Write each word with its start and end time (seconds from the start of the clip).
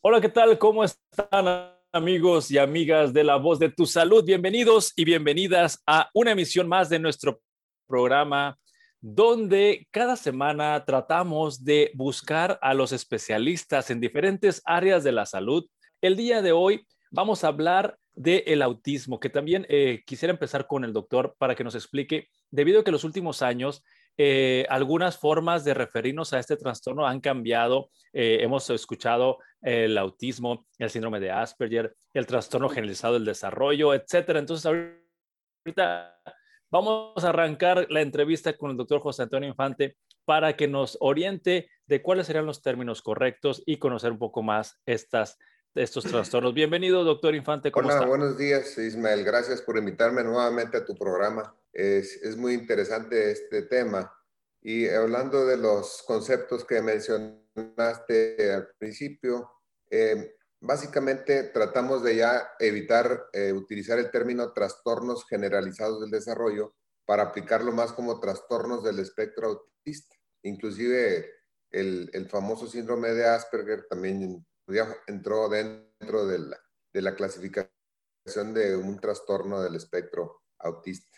Hola, 0.00 0.20
¿qué 0.20 0.28
tal? 0.28 0.56
¿Cómo 0.58 0.84
están 0.84 1.72
amigos 1.90 2.52
y 2.52 2.58
amigas 2.58 3.12
de 3.12 3.24
La 3.24 3.34
Voz 3.34 3.58
de 3.58 3.68
tu 3.68 3.84
Salud? 3.84 4.24
Bienvenidos 4.24 4.92
y 4.94 5.04
bienvenidas 5.04 5.82
a 5.88 6.08
una 6.14 6.30
emisión 6.30 6.68
más 6.68 6.88
de 6.88 7.00
nuestro 7.00 7.40
programa 7.88 8.56
donde 9.00 9.88
cada 9.90 10.14
semana 10.14 10.84
tratamos 10.84 11.64
de 11.64 11.90
buscar 11.94 12.60
a 12.62 12.74
los 12.74 12.92
especialistas 12.92 13.90
en 13.90 13.98
diferentes 13.98 14.62
áreas 14.64 15.02
de 15.02 15.10
la 15.10 15.26
salud. 15.26 15.66
El 16.00 16.16
día 16.16 16.42
de 16.42 16.52
hoy 16.52 16.86
vamos 17.10 17.42
a 17.42 17.48
hablar 17.48 17.98
del 18.14 18.62
autismo, 18.62 19.18
que 19.18 19.30
también 19.30 19.66
eh, 19.68 20.04
quisiera 20.06 20.32
empezar 20.32 20.68
con 20.68 20.84
el 20.84 20.92
doctor 20.92 21.34
para 21.38 21.56
que 21.56 21.64
nos 21.64 21.74
explique, 21.74 22.28
debido 22.52 22.80
a 22.80 22.84
que 22.84 22.92
los 22.92 23.02
últimos 23.02 23.42
años 23.42 23.82
eh, 24.20 24.66
algunas 24.68 25.16
formas 25.16 25.64
de 25.64 25.74
referirnos 25.74 26.32
a 26.32 26.40
este 26.40 26.56
trastorno 26.56 27.06
han 27.06 27.20
cambiado. 27.20 27.90
Eh, 28.12 28.38
hemos 28.40 28.68
escuchado 28.70 29.38
el 29.62 29.96
autismo, 29.96 30.66
el 30.78 30.90
síndrome 30.90 31.20
de 31.20 31.30
Asperger, 31.30 31.94
el 32.12 32.26
trastorno 32.26 32.68
generalizado 32.68 33.14
del 33.14 33.24
desarrollo, 33.24 33.94
etcétera. 33.94 34.40
Entonces, 34.40 34.66
ahorita 34.66 36.20
vamos 36.68 37.24
a 37.24 37.28
arrancar 37.28 37.86
la 37.90 38.00
entrevista 38.00 38.54
con 38.54 38.72
el 38.72 38.76
doctor 38.76 39.00
José 39.00 39.22
Antonio 39.22 39.48
Infante 39.48 39.96
para 40.24 40.56
que 40.56 40.66
nos 40.66 40.98
oriente 41.00 41.70
de 41.86 42.02
cuáles 42.02 42.26
serían 42.26 42.44
los 42.44 42.60
términos 42.60 43.02
correctos 43.02 43.62
y 43.66 43.78
conocer 43.78 44.10
un 44.10 44.18
poco 44.18 44.42
más 44.42 44.80
estas, 44.84 45.38
estos 45.76 46.04
trastornos. 46.04 46.54
Bienvenido, 46.54 47.04
doctor 47.04 47.36
Infante. 47.36 47.70
¿cómo 47.70 47.88
Hola, 47.88 48.04
buenos 48.04 48.36
días, 48.36 48.76
Ismael. 48.78 49.24
Gracias 49.24 49.62
por 49.62 49.78
invitarme 49.78 50.24
nuevamente 50.24 50.76
a 50.76 50.84
tu 50.84 50.96
programa. 50.96 51.54
Es, 51.72 52.16
es, 52.22 52.36
muy 52.36 52.54
interesante 52.54 53.30
este 53.30 53.62
tema. 53.62 54.12
Y 54.60 54.88
hablando 54.88 55.46
de 55.46 55.56
los 55.56 56.02
conceptos 56.06 56.64
que 56.64 56.82
mencionaste 56.82 58.52
al 58.52 58.68
principio, 58.78 59.50
eh, 59.90 60.34
básicamente 60.60 61.44
tratamos 61.44 62.02
de 62.02 62.16
ya 62.16 62.50
evitar 62.58 63.26
eh, 63.32 63.52
utilizar 63.52 63.98
el 63.98 64.10
término 64.10 64.52
trastornos 64.52 65.26
generalizados 65.28 66.00
del 66.00 66.10
desarrollo 66.10 66.74
para 67.06 67.24
aplicarlo 67.24 67.72
más 67.72 67.92
como 67.92 68.20
trastornos 68.20 68.84
del 68.84 68.98
espectro 68.98 69.46
autista. 69.48 70.14
Inclusive 70.42 71.30
el, 71.70 72.10
el 72.12 72.28
famoso 72.28 72.66
síndrome 72.66 73.10
de 73.10 73.26
Asperger 73.26 73.86
también 73.88 74.44
ya 74.66 74.94
entró 75.06 75.48
dentro 75.48 76.26
de 76.26 76.38
la, 76.38 76.58
de 76.92 77.02
la 77.02 77.14
clasificación 77.14 77.72
de 78.54 78.76
un 78.76 78.98
trastorno 79.00 79.62
del 79.62 79.76
espectro 79.76 80.42
autista. 80.58 81.17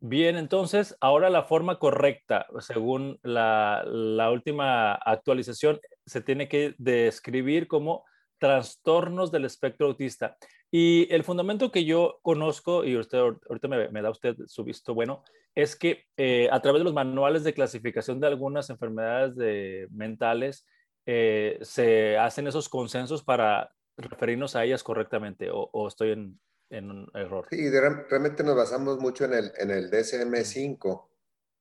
Bien, 0.00 0.36
entonces 0.36 0.96
ahora 1.00 1.30
la 1.30 1.44
forma 1.44 1.78
correcta, 1.78 2.46
según 2.60 3.18
la, 3.22 3.82
última 4.30 4.92
actualización, 4.92 5.80
se 6.04 6.20
tiene 6.20 6.48
que 6.48 6.74
describir 6.76 7.66
como 7.66 8.04
trastornos 8.38 9.32
del 9.32 9.46
espectro 9.46 9.86
autista. 9.86 10.36
Y 10.70 11.12
el 11.12 11.24
fundamento 11.24 11.72
que 11.72 11.86
yo 11.86 12.18
conozco, 12.22 12.84
y 12.84 12.96
usted, 12.96 13.18
ahorita 13.18 13.68
me, 13.68 14.02
da 14.02 14.10
usted 14.10 14.36
su 14.46 14.64
visto 14.64 14.94
bueno, 14.94 15.24
es 15.54 15.74
que 15.76 16.04
eh, 16.18 16.48
a 16.52 16.60
través 16.60 16.80
de 16.80 16.84
los 16.84 16.94
manuales 16.94 17.42
de 17.42 17.54
clasificación 17.54 18.20
de 18.20 18.26
algunas 18.26 18.68
enfermedades 18.68 19.34
de, 19.34 19.88
mentales, 19.90 20.66
eh, 21.06 21.58
se 21.62 22.18
hacen 22.18 22.46
esos 22.46 22.68
consensos 22.68 23.24
para 23.24 23.72
referirnos 23.96 24.56
a 24.56 24.64
ellas 24.64 24.82
correctamente, 24.82 25.48
o 25.50 25.88
estoy 25.88 26.10
en, 26.10 26.38
en 26.70 26.90
un 26.90 27.10
error. 27.14 27.46
Sí, 27.50 27.70
realmente 27.70 28.42
nos 28.42 28.56
basamos 28.56 28.98
mucho 28.98 29.24
en 29.24 29.34
el, 29.34 29.52
en 29.56 29.70
el 29.70 29.90
DSM-5, 29.90 31.08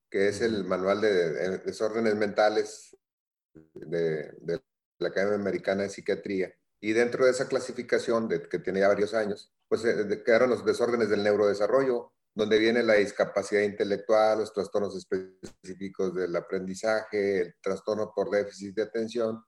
que 0.09 0.27
es 0.27 0.41
el 0.41 0.63
manual 0.65 1.01
de, 1.01 1.57
desórdenes 1.59 2.15
mentales 2.15 2.97
de, 3.73 4.31
de, 4.41 4.61
la 4.99 5.09
Academia 5.09 5.35
Americana 5.35 5.83
de 5.83 5.89
Psiquiatría. 5.89 6.53
Y 6.79 6.93
dentro 6.93 7.25
de 7.25 7.31
esa 7.31 7.47
clasificación, 7.47 8.27
de, 8.27 8.43
que 8.43 8.59
tiene 8.59 8.79
ya 8.79 8.87
varios 8.87 9.13
años, 9.13 9.53
pues 9.67 9.83
eh, 9.85 10.23
quedaron 10.23 10.49
los 10.49 10.65
desórdenes 10.65 11.09
del 11.09 11.23
neurodesarrollo, 11.23 12.13
donde 12.33 12.59
viene 12.59 12.83
la 12.83 12.95
discapacidad 12.95 13.61
intelectual, 13.61 14.39
los 14.39 14.53
trastornos 14.53 14.95
específicos 14.95 16.13
del 16.13 16.35
aprendizaje, 16.35 17.41
el 17.41 17.55
trastorno 17.61 18.11
por 18.13 18.29
déficit 18.29 18.75
de 18.75 18.83
atención, 18.83 19.41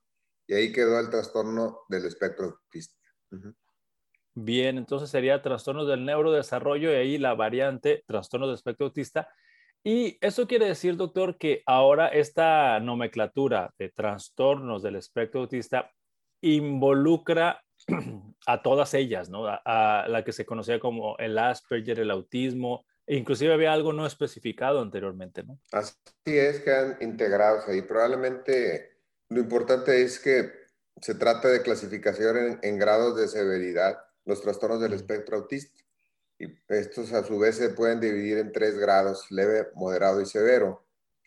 y 0.48 0.54
ahí 0.54 0.72
quedó 0.72 0.98
el 1.00 1.10
trastorno 1.10 1.82
del 1.90 2.06
espectro 2.06 2.46
autista. 2.46 2.96
Bien, 4.40 4.78
entonces 4.78 5.10
sería 5.10 5.42
trastornos 5.42 5.88
del 5.88 6.06
neurodesarrollo 6.06 6.92
y 6.92 6.96
ahí 6.96 7.18
la 7.18 7.34
variante 7.34 8.04
trastornos 8.06 8.50
de 8.50 8.54
espectro 8.54 8.86
autista. 8.86 9.30
Y 9.84 10.20
eso 10.22 10.46
quiere 10.46 10.68
decir, 10.68 10.96
doctor, 10.96 11.40
que 11.40 11.64
ahora 11.66 12.10
esta 12.10 12.80
nomenclatura 12.80 13.74
de 13.80 13.90
trastornos 13.90 14.84
del 14.84 14.98
espectro 14.98 15.42
autista 15.42 15.92
involucra 16.42 17.64
a 18.46 18.62
todas 18.62 18.94
ellas, 18.94 19.28
¿no? 19.32 19.48
A, 19.48 20.06
la 20.08 20.24
que 20.24 20.34
se 20.34 20.46
conocía 20.46 20.80
como 20.80 21.18
el 21.18 21.36
Asperger, 21.40 22.00
el 22.00 22.12
autismo, 22.12 22.86
e 23.08 23.16
inclusive 23.16 23.52
había 23.52 23.74
algo 23.74 23.92
no 23.92 24.06
especificado 24.06 24.82
anteriormente, 24.82 25.42
¿no? 25.42 25.60
Así 25.72 25.96
es, 26.26 26.60
que 26.60 26.72
han 26.72 26.98
integrados 27.02 27.68
ahí. 27.68 27.82
Probablemente 27.82 29.00
lo 29.30 29.40
importante 29.40 30.00
es 30.00 30.20
que 30.20 30.52
se 31.02 31.16
trata 31.16 31.48
de 31.48 31.64
clasificación 31.64 32.60
en 32.62 32.78
grados 32.78 33.18
de 33.18 33.28
severidad 33.28 33.98
los 34.28 34.42
trastornos 34.42 34.82
del 34.82 34.94
espectro 34.94 35.38
autista. 35.38 35.82
Y 36.38 36.46
estos 36.68 37.14
a 37.14 37.24
su 37.24 37.40
vez 37.40 37.56
se 37.56 37.70
pueden 37.70 38.00
dividir 38.00 38.38
en 38.38 38.52
tres 38.52 38.78
grados, 38.78 39.26
leve, 39.32 39.70
moderado 39.74 40.22
y 40.22 40.26
severo, 40.28 40.86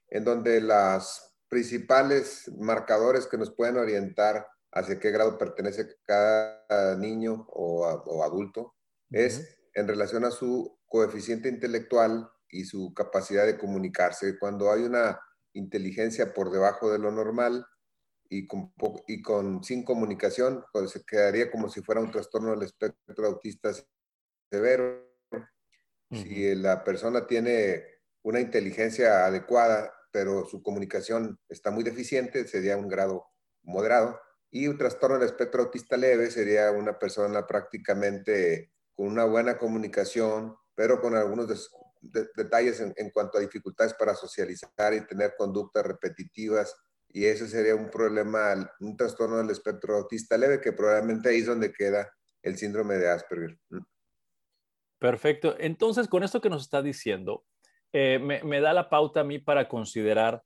en 0.09 0.25
donde 0.25 0.61
las 0.61 1.35
principales 1.49 2.49
marcadores 2.59 3.27
que 3.27 3.39
nos 3.39 3.51
pueden 3.51 3.77
orientar 3.77 4.47
hacia 4.71 5.01
qué 5.01 5.11
grado 5.11 5.37
pertenece 5.37 5.97
cada 6.05 6.97
niño 6.97 7.47
o, 7.51 8.23
adulto 8.23 8.77
es 9.11 9.59
en 9.75 9.89
relación 9.89 10.25
a 10.25 10.31
su 10.31 10.79
coeficiente 10.87 11.49
intelectual 11.49 12.31
y 12.49 12.65
su 12.65 12.95
capacidad 12.95 13.47
de 13.47 13.59
comunicarse. 13.59 14.39
Cuando 14.39 14.71
hay 14.71 14.83
una 14.83 15.19
inteligencia 15.55 16.33
por 16.33 16.53
debajo 16.53 16.93
de 16.93 16.99
lo 16.99 17.11
normal, 17.11 17.67
y 18.33 18.47
con, 18.47 18.73
y 19.09 19.21
con 19.21 19.63
sin 19.65 19.85
comunicación, 19.85 20.65
pues 20.73 20.93
se 20.93 21.05
quedaría 21.05 21.51
como 21.51 21.69
si 21.69 21.83
fuera 21.83 22.01
un 22.01 22.13
trastorno 22.13 22.53
del 22.53 22.63
espectro 22.63 23.27
autista 23.27 23.73
severo. 24.49 25.05
Si 26.13 26.55
la 26.55 26.85
persona 26.85 27.27
tiene 27.27 27.85
una 28.23 28.41
inteligencia 28.41 29.27
adecuada, 29.27 29.93
pero 30.13 30.45
su 30.45 30.63
comunicación 30.63 31.39
está 31.49 31.73
muy 31.73 31.83
deficiente, 31.83 32.47
sería 32.47 32.77
un 32.77 32.89
grado 32.89 33.27
moderado. 33.63 34.21
Y 34.53 34.69
un 34.69 34.79
trastorno 34.79 35.19
del 35.19 35.29
espectro 35.29 35.65
autista 35.65 35.97
leve 35.97 36.31
sería 36.31 36.71
una 36.71 36.99
persona 36.99 37.47
prácticamente 37.47 38.73
con 38.95 39.09
una 39.09 39.25
buena 39.25 39.59
comunicación, 39.59 40.57
pero 40.77 41.01
con 41.01 41.17
algunos 41.17 41.49
detalles 42.37 42.81
en, 42.81 42.95
en, 42.97 43.11
cuanto 43.11 43.39
a 43.39 43.41
dificultades 43.41 43.95
para 43.95 44.15
socializar 44.15 44.95
y 44.95 45.07
tener 45.07 45.35
conductas 45.37 45.85
repetitivas 45.85 46.77
y 47.13 47.25
ese 47.25 47.49
sería 47.49 47.75
un 47.75 47.91
problema, 47.91 48.55
un 48.81 48.97
trastorno 48.97 49.39
del 49.39 49.51
espectro 49.51 49.97
autista 49.97 50.37
leve, 50.39 50.61
que 50.61 50.73
probablemente 50.73 51.29
ahí 51.29 51.39
es 51.39 51.47
donde 51.47 51.73
queda 51.73 52.11
el 52.43 52.57
síndrome 52.57 52.97
de 52.97 53.11
Asperger. 53.11 53.59
Perfecto. 54.99 55.57
Entonces, 55.59 56.09
con 56.09 56.23
esto 56.23 56.41
que 56.41 56.51
nos 56.51 56.63
está 56.63 56.83
diciendo, 56.83 57.45
eh, 57.93 58.19
me, 58.19 58.61
da 58.61 58.73
la 58.73 58.89
pauta 58.89 59.21
a 59.21 59.25
mí 59.25 59.39
para 59.39 59.69
considerar 59.69 60.43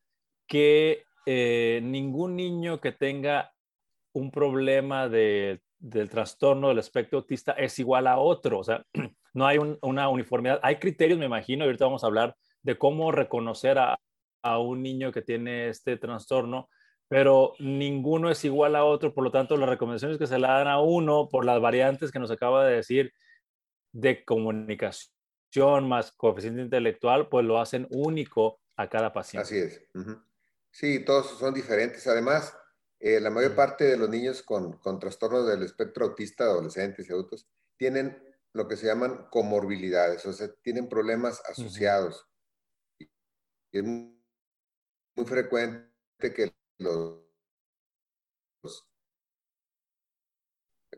que 0.47 1.05
eh, 1.27 1.81
ningún 1.83 2.37
niño 2.37 2.81
que 2.81 2.93
tenga 2.93 3.53
un 4.13 4.31
problema 4.31 5.09
de, 5.09 5.61
del 5.79 6.09
trastorno 6.09 6.69
del 6.69 6.79
espectro 6.79 7.19
autista 7.19 7.53
es 7.53 7.79
igual 7.79 8.07
a 8.07 8.19
otro. 8.19 8.61
O 8.61 8.65
sea, 8.65 8.85
no 9.35 9.47
hay 9.47 9.59
una 9.59 10.09
uniformidad. 10.09 10.61
Hay 10.63 10.77
criterios, 10.77 11.19
me 11.19 11.27
imagino, 11.27 11.65
y 11.65 11.67
ahorita 11.67 11.85
vamos 11.85 12.05
a 12.05 12.07
hablar 12.07 12.37
de 12.63 12.79
cómo 12.79 13.13
reconocer 13.13 13.79
a, 13.79 13.99
a 14.45 14.59
un 14.59 14.83
niño 14.83 15.11
que 15.11 15.23
tiene 15.23 15.69
este 15.69 15.97
trastorno, 15.97 16.69
pero 17.09 17.55
ninguno 17.59 18.31
es 18.31 18.45
igual 18.45 18.77
a 18.77 18.85
otro, 18.85 19.13
por 19.13 19.25
lo 19.25 19.33
tanto 19.33 19.57
las 19.57 19.69
recomendaciones 19.69 20.19
que 20.19 20.27
se 20.27 20.39
le 20.39 20.47
dan 20.47 20.69
a 20.69 20.81
uno 20.81 21.29
por 21.29 21.45
las 21.45 21.61
variantes 21.61 22.13
que 22.13 22.19
nos 22.19 22.31
acaba 22.31 22.67
de 22.67 22.77
decir 22.77 23.13
de 23.93 24.25
comunicación 24.25 25.89
más 25.89 26.13
coeficiente 26.13 26.63
intelectual, 26.63 27.29
pues 27.29 27.45
lo 27.45 27.59
hacen 27.59 27.87
único 27.91 28.61
a 28.77 28.89
cada 28.89 29.13
paciente. 29.13 29.43
Así 29.43 29.59
es. 29.59 29.83
Sí, 30.71 31.05
todos 31.05 31.39
son 31.39 31.55
diferentes. 31.55 32.07
Además, 32.07 32.57
eh, 33.01 33.21
la 33.21 33.31
mayor 33.31 33.55
parte 33.55 33.85
de 33.85 33.97
los 33.97 34.11
niños 34.11 34.43
con, 34.43 34.79
con 34.79 34.99
trastornos 34.99 35.47
del 35.47 35.63
espectro 35.63 36.07
autista, 36.07 36.45
adolescentes 36.45 37.09
y 37.09 37.13
adultos, 37.13 37.49
tienen 37.77 38.21
lo 38.53 38.69
que 38.69 38.77
se 38.77 38.87
llaman 38.87 39.29
comorbilidades, 39.31 40.25
o 40.27 40.33
sea, 40.33 40.49
tienen 40.63 40.89
problemas 40.89 41.43
asociados. 41.49 42.27
Y 42.99 43.09
es 43.73 43.85
muy 43.85 44.24
frecuente 45.25 46.35
que 46.35 46.53
los 46.79 47.25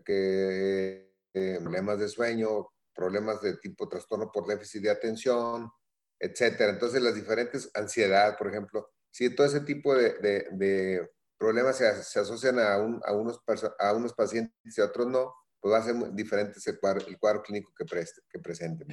eh, 0.08 1.10
problemas 1.32 1.98
de 1.98 2.08
sueño, 2.08 2.68
problemas 2.94 3.42
de 3.42 3.56
tipo 3.58 3.88
trastorno 3.88 4.30
por 4.32 4.46
déficit 4.46 4.82
de 4.82 4.90
atención, 4.90 5.70
etcétera. 6.18 6.72
Entonces, 6.72 7.02
las 7.02 7.14
diferentes 7.14 7.70
ansiedad, 7.74 8.36
por 8.38 8.48
ejemplo, 8.48 8.90
si 9.10 9.34
todo 9.34 9.46
ese 9.46 9.60
tipo 9.60 9.94
de, 9.94 11.08
problemas 11.38 11.76
se, 11.76 11.86
asocian 12.18 12.58
a, 12.58 12.74
a, 12.74 13.12
unos, 13.12 13.40
a 13.78 13.92
unos 13.92 14.14
pacientes 14.14 14.56
y 14.64 14.80
a 14.80 14.86
otros 14.86 15.06
no, 15.08 15.34
pues 15.60 15.74
va 15.74 15.78
a 15.78 15.82
ser 15.82 16.12
diferente 16.12 16.58
ese 16.58 16.78
cuadro, 16.78 17.06
el 17.06 17.18
cuadro 17.18 17.42
clínico 17.42 17.72
que, 17.76 17.84
preste, 17.84 18.22
que 18.30 18.38
presenten. 18.38 18.88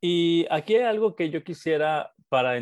Y 0.00 0.46
aquí 0.50 0.74
hay 0.76 0.82
algo 0.82 1.14
que 1.14 1.30
yo 1.30 1.42
quisiera 1.44 2.12
para 2.28 2.56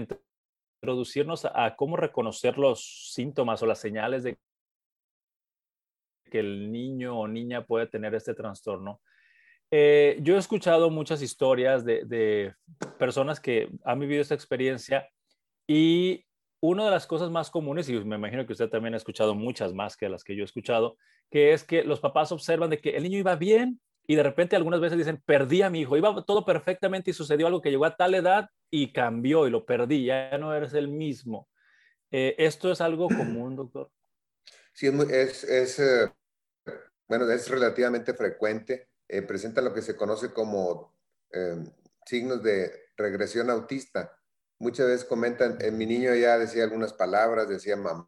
introducirnos 0.82 1.44
a, 1.44 1.76
cómo 1.76 1.96
reconocer 1.96 2.58
los 2.58 3.12
síntomas 3.12 3.62
o 3.62 3.66
las 3.66 3.78
señales 3.78 4.24
de 4.24 4.36
que 6.28 6.40
el 6.40 6.72
niño 6.72 7.20
o 7.20 7.28
niña 7.28 7.64
puede 7.64 7.86
tener 7.86 8.16
este 8.16 8.34
trastorno. 8.34 9.00
Eh, 9.70 10.18
yo 10.22 10.34
he 10.34 10.38
escuchado 10.38 10.90
muchas 10.90 11.22
historias 11.22 11.84
de, 11.84 12.04
de, 12.04 12.54
personas 12.98 13.38
que 13.38 13.70
han 13.84 14.00
vivido 14.00 14.20
esta 14.20 14.34
experiencia 14.34 15.08
y 15.68 16.24
una 16.60 16.84
de 16.84 16.90
las 16.90 17.06
cosas 17.06 17.30
más 17.30 17.48
comunes, 17.50 17.88
y 17.88 17.92
me 18.04 18.16
imagino 18.16 18.44
que 18.44 18.52
usted 18.52 18.68
también 18.68 18.94
ha 18.94 18.96
escuchado 18.96 19.36
muchas 19.36 19.72
más 19.72 19.96
que 19.96 20.08
las 20.08 20.24
que 20.24 20.34
yo 20.34 20.42
he 20.42 20.44
escuchado, 20.44 20.96
que 21.30 21.52
es 21.52 21.62
que 21.62 21.84
los 21.84 22.00
papás 22.00 22.32
observan 22.32 22.70
de 22.70 22.80
que 22.80 22.96
el 22.96 23.04
niño 23.04 23.18
iba 23.18 23.36
bien 23.36 23.80
y 24.12 24.16
de 24.16 24.22
repente 24.22 24.56
algunas 24.56 24.78
veces 24.80 24.98
dicen, 24.98 25.22
perdí 25.24 25.62
a 25.62 25.70
mi 25.70 25.80
hijo, 25.80 25.96
iba 25.96 26.22
todo 26.26 26.44
perfectamente 26.44 27.10
y 27.10 27.14
sucedió 27.14 27.46
algo 27.46 27.62
que 27.62 27.70
llegó 27.70 27.86
a 27.86 27.96
tal 27.96 28.14
edad 28.14 28.50
y 28.70 28.92
cambió 28.92 29.46
y 29.46 29.50
lo 29.50 29.64
perdí, 29.64 30.04
ya 30.04 30.36
no 30.36 30.54
eres 30.54 30.74
el 30.74 30.88
mismo. 30.88 31.48
Eh, 32.10 32.34
¿Esto 32.36 32.70
es 32.70 32.82
algo 32.82 33.08
común, 33.08 33.56
doctor? 33.56 33.90
Sí, 34.74 34.88
es, 35.10 35.44
es 35.44 35.78
eh, 35.78 36.12
bueno, 37.08 37.30
es 37.30 37.48
relativamente 37.48 38.12
frecuente. 38.12 38.88
Eh, 39.08 39.22
presenta 39.22 39.62
lo 39.62 39.72
que 39.72 39.80
se 39.80 39.96
conoce 39.96 40.32
como 40.32 40.92
signos 42.04 42.42
de 42.42 42.70
regresión 42.98 43.48
autista 43.48 44.12
muchas 44.58 44.86
veces 44.86 45.04
comentan, 45.06 45.56
en 45.60 45.76
mi 45.78 45.86
niño 45.86 46.14
ya 46.14 46.38
decía 46.38 46.64
algunas 46.64 46.92
palabras, 46.92 47.48
decía 47.48 47.74
mamá, 47.76 48.06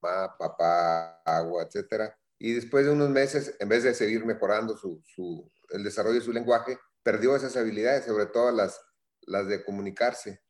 papá, 0.00 1.20
agua, 1.24 1.64
etcétera. 1.64 2.19
Y 2.42 2.54
después 2.54 2.86
de 2.86 2.92
unos 2.92 3.10
meses, 3.10 3.54
en 3.60 3.68
vez 3.68 3.82
de 3.82 3.92
seguir 3.92 4.24
mejorando 4.24 4.74
su, 4.74 5.02
su, 5.04 5.52
el 5.68 5.84
desarrollo 5.84 6.18
de 6.18 6.24
su 6.24 6.32
lenguaje, 6.32 6.78
perdió 7.02 7.36
esas 7.36 7.54
habilidades, 7.56 8.06
sobre 8.06 8.26
todo 8.26 8.50
las, 8.50 8.80
las 9.26 9.46
de 9.46 9.62
comunicarse. 9.62 10.40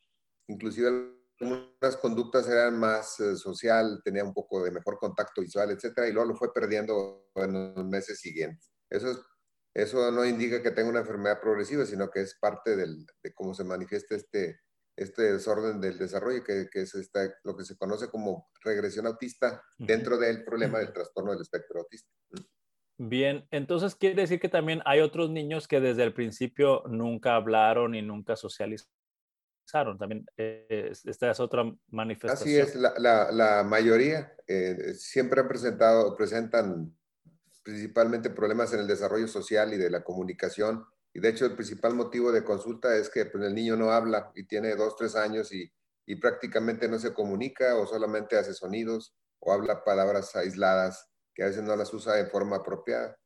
Inclusive 0.46 0.88
algunas 1.40 1.96
conductas 2.00 2.46
eran 2.48 2.78
más 2.78 3.18
eh, 3.18 3.34
social, 3.36 4.00
tenía 4.04 4.22
un 4.22 4.32
poco 4.32 4.62
de 4.62 4.70
mejor 4.70 4.98
contacto 4.98 5.40
visual, 5.40 5.72
etcétera, 5.72 6.06
y 6.06 6.12
luego 6.12 6.28
lo 6.28 6.36
fue 6.36 6.54
perdiendo 6.54 7.28
en 7.34 7.74
los 7.74 7.84
meses 7.84 8.20
siguientes. 8.20 8.70
Eso, 8.88 9.10
es, 9.10 9.18
eso 9.74 10.12
no 10.12 10.24
indica 10.24 10.62
que 10.62 10.70
tenga 10.70 10.90
una 10.90 11.00
enfermedad 11.00 11.40
progresiva, 11.40 11.84
sino 11.86 12.08
que 12.08 12.20
es 12.20 12.38
parte 12.38 12.76
del, 12.76 13.04
de 13.20 13.34
cómo 13.34 13.52
se 13.52 13.64
manifiesta 13.64 14.14
este, 14.14 14.60
este 15.02 15.32
desorden 15.32 15.80
del 15.80 15.98
desarrollo, 15.98 16.44
que, 16.44 16.68
que 16.70 16.82
es 16.82 16.94
esta, 16.94 17.20
lo 17.44 17.56
que 17.56 17.64
se 17.64 17.76
conoce 17.76 18.08
como 18.08 18.50
regresión 18.62 19.06
autista 19.06 19.62
dentro 19.78 20.18
del 20.18 20.44
problema 20.44 20.78
del 20.78 20.92
trastorno 20.92 21.32
del 21.32 21.40
espectro 21.40 21.80
autista. 21.80 22.10
Bien, 22.98 23.46
entonces 23.50 23.94
quiere 23.94 24.20
decir 24.20 24.38
que 24.38 24.50
también 24.50 24.82
hay 24.84 25.00
otros 25.00 25.30
niños 25.30 25.66
que 25.66 25.80
desde 25.80 26.02
el 26.02 26.12
principio 26.12 26.82
nunca 26.86 27.34
hablaron 27.34 27.94
y 27.94 28.02
nunca 28.02 28.36
socializaron. 28.36 28.90
También 29.98 30.26
eh, 30.36 30.92
esta 31.04 31.30
es 31.30 31.40
otra 31.40 31.64
manifestación. 31.88 32.48
Así 32.48 32.58
es, 32.58 32.76
la, 32.76 32.92
la, 32.98 33.32
la 33.32 33.64
mayoría 33.64 34.34
eh, 34.46 34.92
siempre 34.94 35.40
han 35.40 35.48
presentado, 35.48 36.14
presentan 36.14 36.94
principalmente 37.62 38.28
problemas 38.28 38.72
en 38.74 38.80
el 38.80 38.86
desarrollo 38.86 39.28
social 39.28 39.72
y 39.72 39.78
de 39.78 39.90
la 39.90 40.04
comunicación 40.04 40.84
y 41.12 41.20
de 41.20 41.28
hecho, 41.28 41.44
el 41.46 41.54
principal 41.54 41.94
motivo 41.94 42.30
de 42.30 42.44
consulta 42.44 42.96
es 42.96 43.10
que 43.10 43.26
pues, 43.26 43.44
el 43.44 43.54
niño 43.54 43.76
no 43.76 43.90
habla 43.90 44.30
y 44.34 44.44
tiene 44.46 44.76
dos, 44.76 44.96
tres 44.96 45.16
años 45.16 45.52
y, 45.52 45.70
y 46.06 46.16
prácticamente 46.16 46.88
no 46.88 46.98
se 46.98 47.12
comunica 47.12 47.76
o 47.76 47.86
solamente 47.86 48.36
hace 48.36 48.54
sonidos 48.54 49.16
o 49.40 49.52
habla 49.52 49.84
palabras 49.84 50.34
aisladas 50.36 51.08
que 51.34 51.42
a 51.42 51.46
veces 51.46 51.62
no 51.62 51.74
las 51.74 51.92
usa 51.92 52.14
de 52.14 52.26
forma 52.26 52.56
apropiada. 52.56 53.16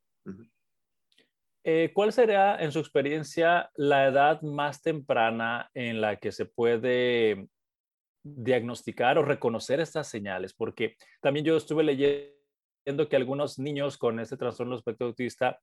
Eh, 1.64 1.92
¿Cuál 1.94 2.12
sería, 2.12 2.56
en 2.56 2.72
su 2.72 2.78
experiencia, 2.78 3.70
la 3.74 4.06
edad 4.06 4.42
más 4.42 4.82
temprana 4.82 5.70
en 5.74 6.00
la 6.00 6.16
que 6.16 6.30
se 6.30 6.44
puede 6.44 7.48
diagnosticar 8.22 9.18
o 9.18 9.24
reconocer 9.24 9.80
estas 9.80 10.08
señales? 10.08 10.52
Porque 10.52 10.96
también 11.22 11.46
yo 11.46 11.56
estuve 11.56 11.82
leyendo 11.82 13.08
que 13.08 13.16
algunos 13.16 13.58
niños 13.58 13.96
con 13.96 14.20
este 14.20 14.36
trastorno 14.36 14.76
espectro 14.76 15.06
autista 15.06 15.58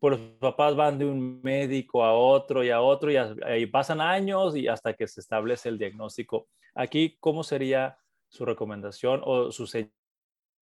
pues 0.00 0.18
los 0.18 0.38
papás 0.38 0.74
van 0.74 0.98
de 0.98 1.04
un 1.04 1.42
médico 1.42 2.02
a 2.02 2.14
otro 2.14 2.64
y 2.64 2.70
a 2.70 2.80
otro 2.80 3.10
y, 3.12 3.16
ahí 3.16 3.66
pasan 3.66 4.00
años 4.00 4.56
y 4.56 4.66
hasta 4.66 4.94
que 4.94 5.06
se 5.06 5.20
establece 5.20 5.68
el 5.68 5.78
diagnóstico. 5.78 6.48
Aquí, 6.74 7.18
¿cómo 7.20 7.44
sería 7.44 7.98
su 8.28 8.46
recomendación 8.46 9.20
o 9.22 9.52
sus 9.52 9.76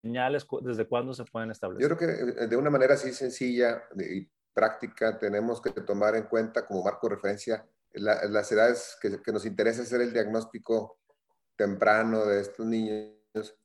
señales? 0.03 0.45
¿Desde 0.63 0.89
cuándo 0.89 1.15
se 1.15 1.25
pueden 1.25 1.53
establecer? 1.53 1.89
Yo 1.89 1.97
creo 1.97 2.17
que 2.37 2.43
eh, 2.45 2.47
de 2.49 2.57
una 2.57 2.69
manera 2.69 2.95
así 2.95 3.13
sencilla 3.13 3.85
y 3.97 4.29
práctica 4.53 5.17
tenemos 5.19 5.63
que 5.63 5.71
tomar 5.71 6.17
en 6.17 6.25
cuenta 6.25 6.67
como 6.67 6.83
marco 6.83 7.09
de 7.09 7.15
referencia 7.15 7.65
las 7.93 8.53
edades 8.53 8.99
que, 9.01 9.23
que 9.23 9.33
nos 9.33 9.47
interesa 9.47 9.83
hacer 9.83 10.01
el 10.01 10.13
diagnóstico 10.13 10.99
temprano 11.57 12.25
de 12.27 12.41
estos 12.41 12.67
niños, 12.67 13.57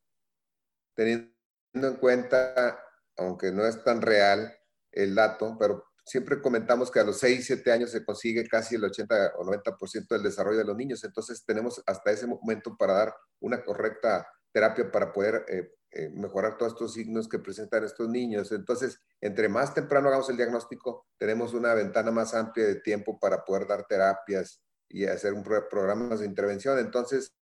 teniendo 0.96 1.34
en 1.74 1.96
cuenta, 1.98 2.80
aunque 3.18 3.52
no 3.52 3.66
es 3.66 3.84
tan 3.84 4.02
real, 4.02 4.56
el 4.94 5.16
dato, 5.16 5.58
pero 5.60 5.86
siempre 6.06 6.42
comentamos 6.42 6.92
que 6.92 7.00
a 7.00 7.04
los 7.04 7.18
6, 7.20 7.46
7 7.46 7.72
años 7.72 7.92
se 7.92 8.04
consigue 8.04 8.48
casi 8.48 8.76
el 8.76 8.84
80 8.84 9.34
o 9.38 9.46
90% 9.46 10.08
del 10.10 10.24
desarrollo 10.24 10.60
de 10.60 10.66
los 10.66 10.76
niños. 10.76 11.04
Entonces 11.04 11.44
tenemos 11.46 11.82
hasta 11.86 12.12
ese 12.12 12.28
momento 12.28 12.76
para 12.78 12.94
dar 12.94 13.16
una 13.40 13.64
correcta 13.64 14.28
terapia 14.52 14.92
para 14.92 15.12
poder 15.12 15.46
eh, 15.48 15.72
eh, 15.92 16.10
mejorar 16.10 16.58
todos 16.58 16.74
estos 16.74 16.94
signos 16.94 17.28
que 17.28 17.40
presentan 17.40 17.84
estos 17.84 18.08
niños. 18.10 18.52
Entonces, 18.52 19.00
entre 19.22 19.50
más 19.50 19.74
temprano 19.74 20.08
hagamos 20.08 20.30
el 20.30 20.38
diagnóstico, 20.38 21.08
tenemos 21.18 21.54
una 21.54 21.74
ventana 21.74 22.12
más 22.12 22.34
amplia 22.34 22.66
de 22.66 22.76
tiempo 22.82 23.20
para 23.20 23.44
poder 23.44 23.68
dar 23.68 23.86
terapias 23.88 24.62
y 24.90 25.06
hacer 25.06 25.34
un 25.34 25.44
programa 25.44 26.16
de 26.16 26.26
intervención. 26.26 26.78
Entonces, 26.78 27.34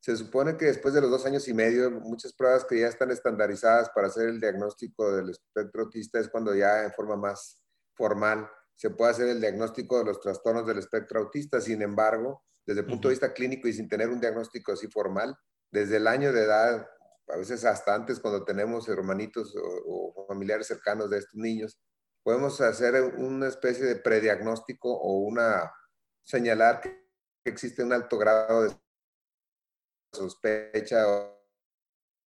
se 0.00 0.16
supone 0.16 0.56
que 0.56 0.66
después 0.66 0.94
de 0.94 1.00
los 1.00 1.10
dos 1.10 1.26
años 1.26 1.48
y 1.48 1.54
medio, 1.54 1.90
muchas 1.90 2.32
pruebas 2.32 2.64
que 2.64 2.80
ya 2.80 2.86
están 2.86 3.10
estandarizadas 3.10 3.90
para 3.90 4.06
hacer 4.06 4.28
el 4.28 4.40
diagnóstico 4.40 5.12
del 5.12 5.30
espectro 5.30 5.82
autista 5.82 6.20
es 6.20 6.28
cuando 6.28 6.54
ya 6.54 6.84
en 6.84 6.92
forma 6.92 7.16
más 7.16 7.62
formal 7.94 8.48
se 8.76 8.90
puede 8.90 9.10
hacer 9.10 9.28
el 9.28 9.40
diagnóstico 9.40 9.98
de 9.98 10.04
los 10.04 10.20
trastornos 10.20 10.64
del 10.64 10.78
espectro 10.78 11.18
autista. 11.18 11.60
Sin 11.60 11.82
embargo, 11.82 12.44
desde 12.64 12.82
el 12.82 12.86
punto 12.86 13.08
de 13.08 13.14
vista 13.14 13.34
clínico 13.34 13.66
y 13.66 13.72
sin 13.72 13.88
tener 13.88 14.08
un 14.08 14.20
diagnóstico 14.20 14.72
así 14.72 14.86
formal, 14.86 15.36
desde 15.72 15.96
el 15.96 16.06
año 16.06 16.32
de 16.32 16.44
edad, 16.44 16.88
a 17.28 17.36
veces 17.36 17.64
hasta 17.64 17.94
antes 17.94 18.20
cuando 18.20 18.44
tenemos 18.44 18.88
hermanitos 18.88 19.52
o, 19.56 20.24
familiares 20.28 20.68
cercanos 20.68 21.10
de 21.10 21.18
estos 21.18 21.34
niños, 21.34 21.76
podemos 22.22 22.60
hacer 22.60 23.02
una 23.16 23.48
especie 23.48 23.84
de 23.84 23.96
prediagnóstico 23.96 24.92
o 24.94 25.18
una 25.18 25.72
señalar 26.24 26.80
que 26.80 27.02
existe 27.44 27.82
un 27.82 27.92
alto 27.92 28.16
grado 28.16 28.62
de 28.62 28.76
sospecha 30.18 31.04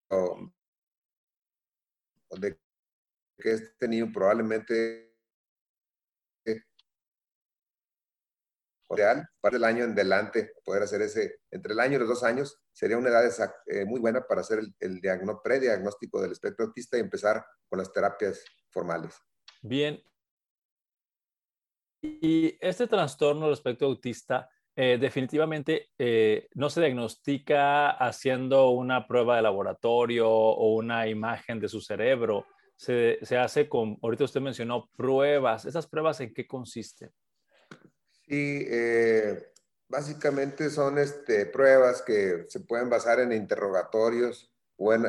o, 0.09 0.51
de 2.31 2.59
que 3.37 3.51
este 3.51 3.87
niño 3.87 4.11
probablemente 4.13 5.11
real, 8.95 9.27
para 9.39 9.57
el 9.57 9.63
año 9.63 9.85
en 9.85 9.95
delante, 9.95 10.53
poder 10.63 10.83
hacer 10.83 11.01
ese, 11.01 11.41
entre 11.49 11.73
el 11.73 11.79
año 11.79 11.95
y 11.95 11.99
los 11.99 12.09
dos 12.09 12.23
años, 12.23 12.61
sería 12.73 12.97
una 12.97 13.09
edad 13.09 13.53
eh, 13.67 13.85
muy 13.85 13.99
buena 13.99 14.25
para 14.27 14.41
hacer 14.41 14.59
el, 14.59 14.75
el 14.79 15.01
prediagnóstico 15.43 16.21
del 16.21 16.33
espectro 16.33 16.65
autista 16.65 16.97
y 16.97 17.01
empezar 17.01 17.45
con 17.69 17.79
las 17.79 17.91
terapias 17.91 18.43
formales. 18.69 19.15
Bien. 19.61 20.01
Y 22.03 22.57
este 22.59 22.87
trastorno 22.87 23.45
del 23.45 23.53
espectro 23.53 23.87
autista, 23.87 24.49
eh, 24.75 24.97
definitivamente 24.99 25.89
eh, 25.97 26.47
no 26.55 26.69
se 26.69 26.79
diagnostica 26.79 27.89
haciendo 27.89 28.69
una 28.69 29.05
prueba 29.05 29.35
de 29.35 29.41
laboratorio 29.41 30.29
o 30.29 30.75
una 30.75 31.07
imagen 31.07 31.59
de 31.59 31.67
su 31.67 31.81
cerebro. 31.81 32.45
Se, 32.77 33.19
se, 33.21 33.37
hace 33.37 33.67
con, 33.67 33.97
ahorita 34.01 34.23
usted 34.23 34.39
mencionó 34.39 34.89
pruebas. 34.95 35.65
¿Esas 35.65 35.87
pruebas 35.87 36.21
en 36.21 36.33
qué 36.33 36.47
consisten? 36.47 37.11
Sí, 38.27 38.65
eh, 38.69 39.51
básicamente 39.89 40.69
son 40.69 40.97
este, 40.97 41.47
pruebas 41.47 42.01
que 42.01 42.45
se 42.47 42.61
pueden 42.61 42.89
basar 42.89 43.19
en 43.19 43.33
interrogatorios 43.33 44.53
o 44.77 44.93
en, 44.93 45.05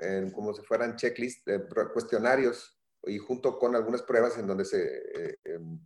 en, 0.00 0.30
como 0.30 0.54
si 0.54 0.62
fueran 0.62 0.96
checklists, 0.96 1.44
cuestionarios 1.92 2.80
y 3.04 3.18
junto 3.18 3.58
con 3.58 3.76
algunas 3.76 4.02
pruebas 4.02 4.38
en 4.38 4.46
donde 4.46 4.64
se 4.64 5.38
em, 5.44 5.78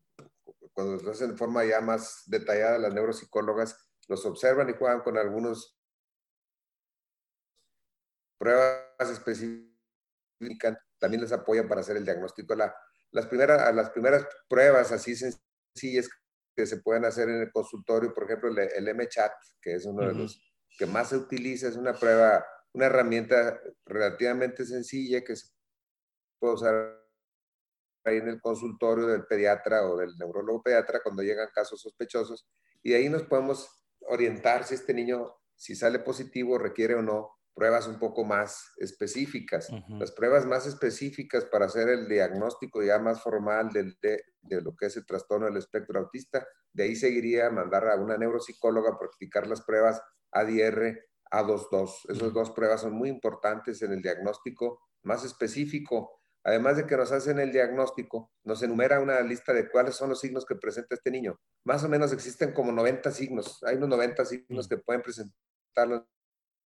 cuando 0.78 0.96
se 1.00 1.10
hacen 1.10 1.30
de 1.32 1.36
forma 1.36 1.64
ya 1.64 1.80
más 1.80 2.22
detallada, 2.26 2.78
las 2.78 2.94
neuropsicólogas 2.94 3.84
los 4.06 4.24
observan 4.24 4.70
y 4.70 4.74
juegan 4.74 5.00
con 5.00 5.18
algunos 5.18 5.76
pruebas 8.38 9.10
específicas, 9.10 10.78
también 11.00 11.22
les 11.22 11.32
apoyan 11.32 11.66
para 11.66 11.80
hacer 11.80 11.96
el 11.96 12.04
diagnóstico. 12.04 12.54
La, 12.54 12.72
las, 13.10 13.26
primeras, 13.26 13.74
las 13.74 13.90
primeras 13.90 14.24
pruebas 14.48 14.92
así 14.92 15.16
sencillas 15.16 16.08
que 16.54 16.64
se 16.64 16.76
pueden 16.76 17.06
hacer 17.06 17.28
en 17.28 17.40
el 17.40 17.50
consultorio, 17.50 18.14
por 18.14 18.26
ejemplo, 18.26 18.48
el, 18.48 18.58
el 18.58 18.86
M-Chat, 18.86 19.32
que 19.60 19.74
es 19.74 19.84
uno 19.84 20.06
de 20.06 20.14
los 20.14 20.40
que 20.78 20.86
más 20.86 21.08
se 21.08 21.16
utiliza, 21.16 21.66
es 21.66 21.76
una 21.76 21.92
prueba 21.92 22.46
una 22.72 22.86
herramienta 22.86 23.60
relativamente 23.84 24.64
sencilla 24.64 25.24
que 25.24 25.34
se 25.34 25.48
puede 26.38 26.54
usar 26.54 26.97
ahí 28.04 28.16
en 28.16 28.28
el 28.28 28.40
consultorio 28.40 29.06
del 29.06 29.26
pediatra 29.26 29.86
o 29.86 29.96
del 29.96 30.16
neurólogo 30.18 30.62
pediatra 30.62 31.00
cuando 31.02 31.22
llegan 31.22 31.48
casos 31.54 31.80
sospechosos 31.80 32.48
y 32.82 32.94
ahí 32.94 33.08
nos 33.08 33.24
podemos 33.24 33.68
orientar 34.08 34.64
si 34.64 34.74
este 34.74 34.94
niño, 34.94 35.34
si 35.56 35.74
sale 35.74 35.98
positivo, 35.98 36.58
requiere 36.58 36.94
o 36.94 37.02
no 37.02 37.38
pruebas 37.58 37.88
un 37.88 37.98
poco 37.98 38.24
más 38.24 38.72
específicas. 38.76 39.68
Las 39.88 40.12
pruebas 40.12 40.46
más 40.46 40.66
específicas 40.66 41.44
para 41.44 41.66
hacer 41.66 41.88
el 41.88 42.08
diagnóstico 42.08 42.84
ya 42.84 43.00
más 43.00 43.20
formal 43.20 43.70
de, 43.70 43.96
de, 44.00 44.62
lo 44.62 44.76
que 44.76 44.86
es 44.86 44.96
el 44.96 45.04
trastorno 45.04 45.46
del 45.46 45.56
espectro 45.56 45.98
autista, 45.98 46.46
de 46.72 46.84
ahí 46.84 46.94
seguiría 46.94 47.50
mandar 47.50 47.88
a 47.88 47.96
una 47.96 48.16
neuropsicóloga 48.16 48.90
a 48.90 48.98
practicar 48.98 49.48
las 49.48 49.62
pruebas 49.62 50.00
ADR, 50.30 51.00
A22. 51.32 52.10
Esas 52.10 52.32
dos 52.32 52.52
pruebas 52.52 52.82
son 52.82 52.92
muy 52.92 53.08
importantes 53.08 53.82
en 53.82 53.92
el 53.92 54.02
diagnóstico 54.02 54.80
más 55.02 55.24
específico 55.24 56.17
Además 56.48 56.78
de 56.78 56.86
que 56.86 56.96
nos 56.96 57.12
hacen 57.12 57.38
el 57.40 57.52
diagnóstico, 57.52 58.32
nos 58.42 58.62
enumera 58.62 59.00
una 59.00 59.20
lista 59.20 59.52
de 59.52 59.68
cuáles 59.68 59.96
son 59.96 60.08
los 60.08 60.20
signos 60.20 60.46
que 60.46 60.54
presenta 60.54 60.94
este 60.94 61.10
niño. 61.10 61.38
Más 61.62 61.84
o 61.84 61.90
menos 61.90 62.10
existen 62.10 62.54
como 62.54 62.72
90 62.72 63.10
signos. 63.10 63.62
Hay 63.64 63.76
unos 63.76 63.90
90 63.90 64.24
signos 64.24 64.66
mm. 64.66 64.68
que 64.70 64.78
pueden 64.78 65.02
presentar 65.02 65.34
los 65.86 66.04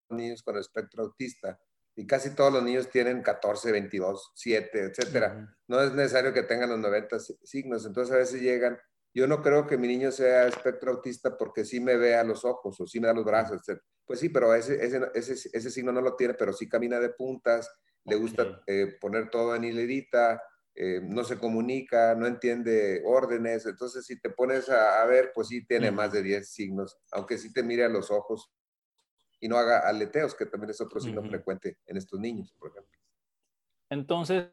niños 0.09 0.41
con 0.41 0.57
espectro 0.57 1.03
autista. 1.03 1.59
Y 1.97 2.07
casi 2.07 2.33
todos 2.33 2.53
los 2.53 2.63
niños 2.63 2.89
tienen 2.89 3.21
14, 3.21 3.73
22, 3.73 4.31
7, 4.35 4.83
etcétera. 4.85 5.53
No 5.67 5.81
es 5.81 5.91
necesario 5.91 6.31
que 6.31 6.43
tengan 6.43 6.69
los 6.69 6.79
90 6.79 7.19
signos. 7.43 7.85
Entonces 7.85 8.15
a 8.15 8.19
veces 8.19 8.41
llegan. 8.41 8.79
Yo 9.13 9.27
no 9.27 9.41
creo 9.41 9.67
que 9.67 9.77
mi 9.77 9.87
niño 9.87 10.11
sea 10.11 10.47
espectro 10.47 10.91
autista 10.91 11.37
porque 11.37 11.65
sí 11.65 11.79
me 11.79 11.97
ve 11.97 12.15
a 12.15 12.23
los 12.23 12.43
ojos 12.45 12.79
o 12.81 12.87
sí 12.87 12.99
me 12.99 13.07
da 13.07 13.13
los 13.13 13.25
brazos, 13.25 13.61
etc. 13.67 13.79
Pues 14.05 14.19
sí, 14.19 14.29
pero 14.29 14.53
ese, 14.55 14.83
ese, 14.83 15.01
ese, 15.13 15.49
ese 15.53 15.69
signo 15.69 15.91
no 15.91 16.01
lo 16.01 16.15
tiene, 16.15 16.33
pero 16.33 16.51
sí 16.51 16.67
camina 16.67 16.99
de 16.99 17.09
puntas, 17.09 17.69
le 18.05 18.15
gusta 18.15 18.61
eh, 18.67 18.97
poner 18.99 19.29
todo 19.29 19.55
en 19.55 19.63
hilerita, 19.63 20.41
eh, 20.75 21.01
no 21.03 21.23
se 21.23 21.37
comunica, 21.37 22.15
no 22.15 22.25
entiende 22.25 23.03
órdenes. 23.05 23.65
Entonces, 23.65 24.05
si 24.05 24.19
te 24.19 24.29
pones 24.29 24.69
a, 24.69 25.05
ver, 25.05 25.31
pues 25.33 25.49
sí 25.49 25.65
tiene 25.65 25.91
más 25.91 26.11
de 26.11 26.23
10 26.23 26.49
signos, 26.49 26.97
aunque 27.11 27.37
sí 27.37 27.53
te 27.53 27.63
mire 27.63 27.85
a 27.85 27.89
los 27.89 28.09
ojos 28.11 28.51
y 29.39 29.47
no 29.47 29.57
haga 29.57 29.87
aleteos, 29.87 30.35
que 30.35 30.45
también 30.45 30.71
es 30.71 30.81
otro 30.81 30.99
signo 30.99 31.21
frecuente 31.23 31.77
en 31.85 31.97
estos 31.97 32.19
niños, 32.19 32.55
por 32.57 32.71
ejemplo. 32.71 33.02
Entonces, 33.93 34.47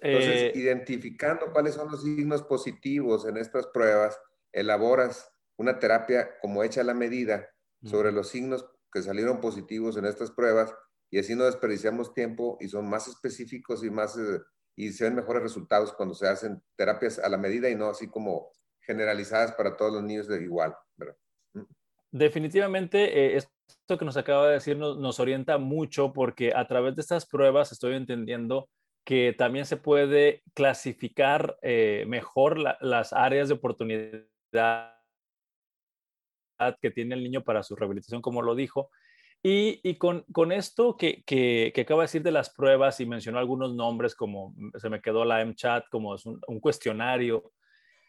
Entonces, 0.00 0.42
eh, 0.42 0.52
identificando 0.54 1.52
cuáles 1.52 1.74
son 1.74 1.90
los 1.90 2.02
signos 2.02 2.42
positivos 2.42 3.26
en 3.26 3.36
estas 3.36 3.66
pruebas, 3.66 4.18
elaboras 4.52 5.30
una 5.56 5.78
terapia 5.78 6.38
como 6.40 6.62
hecha 6.62 6.80
a 6.80 6.84
la 6.84 6.94
medida 6.94 7.48
sobre 7.82 8.12
los 8.12 8.28
signos 8.28 8.66
que 8.92 9.02
salieron 9.02 9.40
positivos 9.40 9.96
en 9.96 10.06
estas 10.06 10.30
pruebas 10.30 10.74
y 11.10 11.18
así 11.18 11.34
no 11.34 11.44
desperdiciamos 11.44 12.14
tiempo 12.14 12.56
y 12.60 12.68
son 12.68 12.88
más 12.88 13.08
específicos 13.08 13.84
y 13.84 13.90
más 13.90 14.16
eh, 14.16 14.40
y 14.76 14.90
se 14.92 15.04
ven 15.04 15.14
mejores 15.14 15.42
resultados 15.42 15.92
cuando 15.92 16.14
se 16.14 16.26
hacen 16.26 16.62
terapias 16.76 17.18
a 17.18 17.28
la 17.28 17.36
medida 17.36 17.68
y 17.68 17.76
no 17.76 17.86
así 17.86 18.08
como 18.08 18.50
generalizadas 18.80 19.52
para 19.52 19.76
todos 19.76 19.92
los 19.92 20.02
niños 20.02 20.28
de 20.28 20.42
igual. 20.42 20.74
Mm. 21.52 21.62
Definitivamente, 22.10 23.36
eh, 23.36 23.36
esto 23.36 23.98
que 23.98 24.04
nos 24.04 24.16
acaba 24.16 24.48
de 24.48 24.54
decir 24.54 24.76
nos, 24.76 25.20
orienta 25.20 25.58
mucho 25.58 26.12
porque 26.12 26.52
a 26.54 26.66
través 26.66 26.94
de 26.96 27.02
estas 27.02 27.26
pruebas 27.26 27.72
estoy 27.72 27.94
entendiendo 27.94 28.68
que 29.04 29.34
también 29.36 29.66
se 29.66 29.76
puede 29.76 30.42
clasificar 30.54 31.58
eh, 31.62 32.04
mejor 32.08 32.58
las 32.80 33.12
áreas 33.12 33.48
de 33.48 33.54
oportunidad 33.54 34.24
que 36.80 36.90
tiene 36.90 37.14
el 37.14 37.22
niño 37.22 37.44
para 37.44 37.62
su 37.62 37.76
rehabilitación, 37.76 38.22
como 38.22 38.40
lo 38.40 38.54
dijo, 38.54 38.90
y, 39.46 39.96
con, 39.96 40.24
esto 40.52 40.96
que, 40.96 41.22
que, 41.26 41.70
acaba 41.78 42.00
de 42.00 42.04
decir 42.04 42.22
de 42.22 42.32
las 42.32 42.48
pruebas 42.48 42.98
y 43.00 43.04
mencionó 43.04 43.38
algunos 43.38 43.74
nombres 43.74 44.14
como 44.14 44.54
se 44.76 44.88
me 44.88 45.02
quedó 45.02 45.26
la 45.26 45.44
MChat, 45.44 45.84
como 45.90 46.14
es 46.14 46.24
un, 46.24 46.60
cuestionario, 46.60 47.52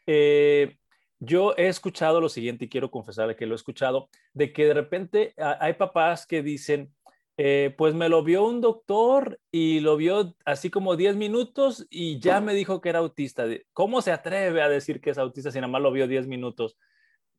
eh, 0.08 0.78
yo 1.20 1.54
he 1.58 1.68
escuchado 1.68 2.22
lo 2.22 2.30
siguiente 2.30 2.66
y 2.66 2.70
quiero 2.70 2.90
confesarle 2.90 3.36
que 3.36 3.46
lo 3.46 3.54
he 3.54 3.58
escuchado, 3.58 4.08
de 4.34 4.54
que 4.54 4.66
de 4.66 4.74
repente 4.76 5.34
hay 5.38 5.74
papás 5.74 6.26
que 6.26 6.42
dicen, 6.42 6.95
eh, 7.38 7.76
pues 7.78 7.94
me 7.94 8.08
lo 8.08 8.24
vio 8.24 8.46
un 8.46 8.62
doctor 8.62 9.40
y 9.52 9.82
lo 9.82 9.98
vio 9.98 10.36
así 10.46 10.70
como 10.70 10.96
10 10.96 11.18
minutos 11.18 11.86
y 11.90 12.20
ya 12.20 12.40
me 12.40 12.54
dijo 12.54 12.80
que 12.80 12.90
era 12.90 13.00
autista. 13.00 13.46
¿Cómo 13.74 14.02
se 14.02 14.12
atreve 14.12 14.62
a 14.62 14.70
decir 14.70 15.02
que 15.02 15.10
es 15.10 15.18
autista 15.18 15.52
si 15.52 15.60
nada 15.60 15.68
más 15.68 15.82
lo 15.82 15.92
vio 15.92 16.08
10 16.08 16.28
minutos? 16.28 16.78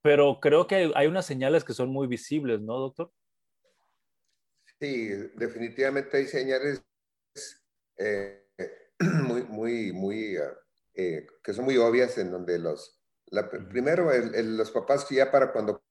Pero 0.02 0.38
creo 0.40 0.66
que 0.66 0.92
hay 0.94 1.06
unas 1.06 1.24
señales 1.24 1.64
que 1.64 1.72
son 1.72 1.88
muy 1.88 2.06
visibles, 2.06 2.60
¿no, 2.60 2.78
doctor? 2.78 3.10
Sí, 4.78 5.08
definitivamente 5.34 6.18
hay 6.18 6.26
señales 6.26 6.84
eh, 7.96 8.46
muy, 9.00 9.44
muy, 9.44 9.92
muy, 9.92 10.36
ah, 10.36 10.52
eh, 10.94 11.26
que 11.42 11.54
son 11.54 11.64
muy 11.64 11.78
obvias 11.78 12.18
en 12.18 12.30
donde 12.30 12.58
los, 12.58 13.00
primero, 13.70 14.10
los 14.12 14.70
papás 14.70 15.08
ya 15.08 15.30
para 15.30 15.52
cuando 15.52 15.82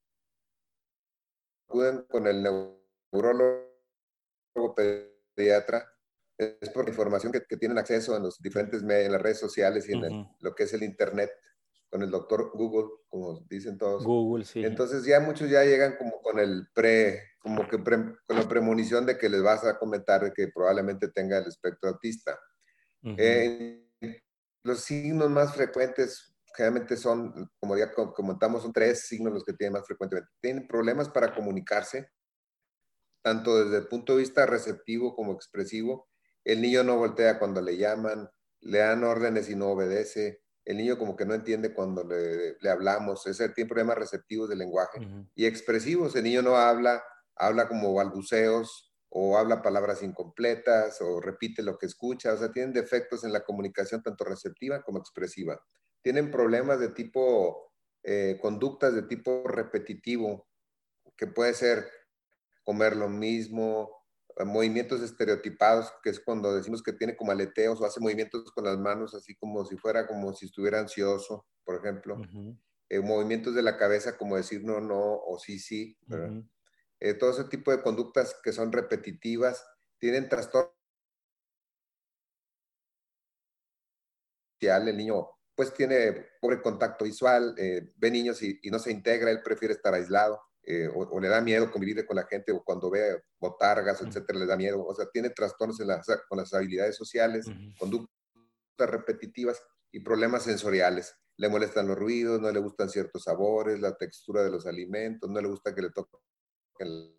acuden 1.67 2.03
con 2.03 2.27
el 2.27 2.43
neurólogo 2.43 3.64
pediatra, 5.35 5.85
es 6.37 6.69
por 6.69 6.85
la 6.85 6.91
información 6.91 7.31
que, 7.31 7.57
tienen 7.57 7.77
acceso 7.77 8.15
en 8.15 8.23
los 8.23 8.41
diferentes 8.41 8.83
medios, 8.83 9.05
en 9.05 9.11
las 9.13 9.21
redes 9.21 9.39
sociales 9.39 9.87
y 9.87 9.93
en 9.93 10.27
lo 10.39 10.53
que 10.55 10.63
es 10.63 10.73
el 10.73 10.83
Internet 10.83 11.31
con 11.89 12.01
el 12.01 12.11
doctor 12.11 12.51
Google, 12.53 12.89
como 13.07 13.39
dicen 13.47 13.77
todos. 13.77 14.03
Google, 14.03 14.43
sí. 14.43 14.65
Entonces 14.65 15.05
ya 15.05 15.21
muchos 15.21 15.49
ya 15.49 15.63
llegan 15.63 15.95
como 15.97 16.21
con 16.21 16.39
el 16.39 16.67
pre, 16.73 17.21
como 17.39 17.67
que 17.69 17.81
con 17.81 18.17
la 18.27 18.47
premonición 18.49 19.05
de 19.05 19.17
que 19.17 19.29
les 19.29 19.41
vas 19.41 19.63
a 19.63 19.77
comentar 19.79 20.33
que 20.33 20.49
probablemente 20.53 21.07
tenga 21.09 21.37
el 21.37 21.47
espectro 21.47 21.89
autista. 21.89 22.37
Eh, 23.17 23.87
los 24.63 24.79
signos 24.79 25.29
más 25.29 25.53
frecuentes 25.53 26.35
generalmente 26.55 26.97
son, 26.97 27.49
como 27.59 27.77
ya 27.77 27.91
comentamos, 27.93 28.63
son 28.63 28.73
tres 28.73 29.07
signos 29.07 29.31
los 29.31 29.45
que 29.45 29.53
tienen 29.53 29.73
más 29.73 29.85
frecuentemente. 29.85 30.29
Tienen 30.41 30.67
problemas 30.67 31.07
para 31.09 31.33
comunicarse, 31.33 32.09
tanto 33.25 33.57
desde 33.57 33.79
el 33.79 33.87
punto 33.87 34.13
de 34.13 34.19
vista 34.19 34.45
receptivo 34.45 35.15
como 35.15 35.33
expresivo. 35.33 36.07
El 36.43 36.61
niño 36.61 36.83
no 36.83 36.95
voltea 36.95 37.39
cuando 37.39 37.59
le 37.59 37.75
llaman, 37.75 38.29
le 38.61 38.77
dan 38.77 39.03
órdenes 39.03 39.49
y 39.49 39.55
no 39.55 39.69
obedece 39.69 40.43
el 40.63 40.77
niño 40.77 40.99
como 40.99 41.15
que 41.15 41.25
no 41.25 41.33
entiende 41.33 41.73
cuando 41.73 42.03
le, 42.03 42.69
hablamos, 42.69 43.25
ese 43.25 43.49
tiene 43.49 43.67
problemas 43.67 43.97
receptivos 43.97 44.47
del 44.47 44.59
lenguaje 44.59 44.99
y 45.33 45.47
expresivos, 45.47 46.15
el 46.15 46.23
niño 46.23 46.43
no 46.43 46.55
habla, 46.55 47.03
habla 47.35 47.67
como 47.67 47.95
balbuceos 47.95 48.93
o 49.09 49.39
habla 49.39 49.63
palabras 49.63 50.03
incompletas 50.03 51.01
o 51.01 51.19
repite 51.19 51.63
lo 51.63 51.79
que 51.79 51.87
escucha, 51.87 52.31
o 52.31 52.37
sea, 52.37 52.51
tienen 52.51 52.73
defectos 52.73 53.23
en 53.23 53.33
la 53.33 53.43
comunicación 53.43 54.03
tanto 54.03 54.23
receptiva 54.23 54.83
como 54.83 54.99
expresiva. 54.99 55.59
Tienen 56.03 56.29
problemas 56.29 56.79
de 56.79 56.89
tipo, 56.89 57.71
eh, 58.03 58.37
conductas 58.39 58.93
de 58.93 59.01
tipo 59.01 59.47
repetitivo, 59.47 60.47
que 61.17 61.25
puede 61.25 61.55
ser 61.55 61.87
comer 62.65 62.95
lo 62.95 63.07
mismo, 63.07 64.05
movimientos 64.43 65.01
estereotipados, 65.01 65.93
que 66.03 66.09
es 66.09 66.19
cuando 66.19 66.53
decimos 66.53 66.83
que 66.83 66.91
tiene 66.91 67.15
como 67.15 67.31
aleteos 67.31 67.79
o 67.79 67.85
hace 67.85 68.01
movimientos 68.01 68.51
con 68.51 68.65
las 68.65 68.77
manos, 68.77 69.13
así 69.13 69.35
como 69.35 69.63
si 69.63 69.77
fuera 69.77 70.05
como 70.07 70.33
si 70.33 70.47
estuviera 70.47 70.79
ansioso, 70.79 71.45
por 71.63 71.77
ejemplo. 71.77 72.17
Eh, 72.89 72.99
movimientos 72.99 73.55
de 73.55 73.61
la 73.61 73.77
cabeza 73.77 74.17
como 74.17 74.35
decir 74.35 74.63
no, 74.63 74.81
no 74.81 74.97
o 74.97 75.39
sí, 75.39 75.59
sí. 75.59 75.97
Eh, 76.99 77.13
todo 77.13 77.31
ese 77.31 77.45
tipo 77.45 77.71
de 77.71 77.81
conductas 77.81 78.35
que 78.43 78.51
son 78.51 78.71
repetitivas 78.71 79.65
tienen 79.97 80.27
trastorno. 80.27 80.73
El 84.59 84.97
niño 84.97 85.29
pues 85.53 85.73
tiene 85.73 86.25
pobre 86.41 86.61
contacto 86.61 87.05
visual, 87.05 87.53
eh, 87.57 87.93
ve 87.95 88.11
niños 88.11 88.41
y 88.41 88.59
no 88.71 88.79
se 88.79 88.91
integra, 88.91 89.29
él 89.31 89.41
prefiere 89.43 89.73
estar 89.73 89.93
aislado. 89.93 90.41
Eh, 90.67 90.89
o, 90.93 91.19
le 91.19 91.27
da 91.27 91.41
miedo 91.41 91.71
convivir 91.71 92.03
con 92.05 92.15
la 92.15 92.25
gente, 92.25 92.51
o 92.51 92.63
cuando 92.63 92.89
ve 92.89 93.21
botargas, 93.39 94.01
etcétera, 94.01 94.39
le 94.39 94.45
da 94.47 94.57
miedo. 94.57 94.83
O 94.83 94.95
sea, 94.95 95.05
tiene 95.11 95.29
trastornos 95.29 95.77
con 96.27 96.37
las 96.37 96.53
habilidades 96.53 96.95
sociales, 96.95 97.45
conductas 97.77 98.09
repetitivas 98.89 99.61
y 99.91 99.99
problemas 99.99 100.43
sensoriales. 100.43 101.15
Le 101.37 101.49
molestan 101.49 101.87
los 101.87 101.97
ruidos, 101.97 102.41
no 102.41 102.51
le 102.51 102.59
gustan 102.59 102.89
ciertos 102.89 103.23
sabores, 103.23 103.79
la 103.79 103.95
textura 103.95 104.43
de 104.43 104.49
los 104.49 104.65
alimentos, 104.65 105.29
no 105.29 105.39
le 105.39 105.47
gusta 105.47 105.75
que 105.75 105.81
le 105.81 105.89
toquen 105.91 107.15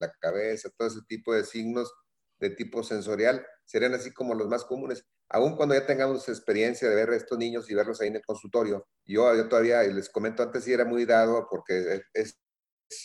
la 0.00 0.12
cabeza, 0.20 0.68
todo 0.76 0.88
ese 0.88 1.00
tipo 1.08 1.32
de 1.34 1.44
signos 1.44 1.92
de 2.38 2.50
tipo 2.50 2.82
sensorial 2.82 3.44
serían 3.64 3.94
así 3.94 4.12
como 4.12 4.34
los 4.34 4.48
más 4.48 4.64
comunes. 4.64 5.04
Aún 5.28 5.56
cuando 5.56 5.74
ya 5.74 5.86
tengamos 5.86 6.28
experiencia 6.28 6.88
de 6.88 6.94
ver 6.94 7.10
a 7.10 7.16
estos 7.16 7.36
niños 7.36 7.68
y 7.68 7.74
verlos 7.74 8.00
ahí 8.00 8.08
en 8.08 8.16
el 8.16 8.24
consultorio, 8.24 8.86
yo, 9.04 9.34
yo 9.34 9.48
todavía, 9.48 9.82
les 9.82 10.08
comento 10.08 10.42
antes, 10.42 10.64
sí 10.64 10.72
era 10.72 10.84
muy 10.84 11.04
dado 11.04 11.46
porque 11.50 12.02
es, 12.14 12.38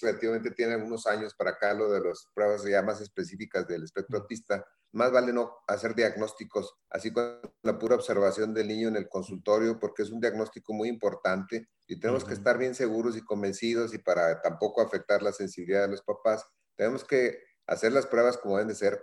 relativamente 0.02 0.52
tiene 0.52 0.76
unos 0.78 1.08
años 1.08 1.34
para 1.36 1.52
acá 1.52 1.74
lo 1.74 1.92
de 1.92 2.02
las 2.02 2.30
pruebas 2.34 2.64
ya 2.64 2.82
más 2.82 3.02
específicas 3.02 3.68
del 3.68 3.84
espectro 3.84 4.20
autista, 4.20 4.66
más 4.94 5.12
vale 5.12 5.34
no 5.34 5.58
hacer 5.68 5.96
diagnósticos 5.96 6.76
así 6.90 7.12
con 7.12 7.40
la 7.64 7.78
pura 7.80 7.96
observación 7.96 8.54
del 8.54 8.68
niño 8.68 8.88
en 8.90 8.96
el 8.96 9.10
consultorio, 9.10 9.80
porque 9.80 10.04
es 10.04 10.12
un 10.12 10.22
diagnóstico 10.22 10.74
muy 10.74 10.90
importante 10.90 11.68
y 11.88 12.00
tenemos 12.00 12.24
que 12.24 12.34
estar 12.34 12.58
bien 12.58 12.76
seguros 12.76 13.18
y 13.18 13.22
convencidos 13.22 13.94
y 13.94 13.98
para 13.98 14.42
tampoco 14.42 14.82
afectar 14.82 15.22
la 15.22 15.32
sensibilidad 15.32 15.84
de 15.84 15.90
los 15.90 16.04
papás, 16.04 16.46
tenemos 16.76 17.04
que 17.04 17.40
hacer 17.68 17.92
las 17.92 18.06
pruebas 18.06 18.38
como 18.38 18.56
deben 18.56 18.70
de 18.70 18.76
ser, 18.76 19.00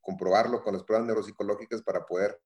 comprobarlo 0.00 0.62
con 0.62 0.74
las 0.74 0.84
pruebas 0.84 1.06
neuropsicológicas 1.06 1.82
para 1.82 2.06
poder, 2.06 2.40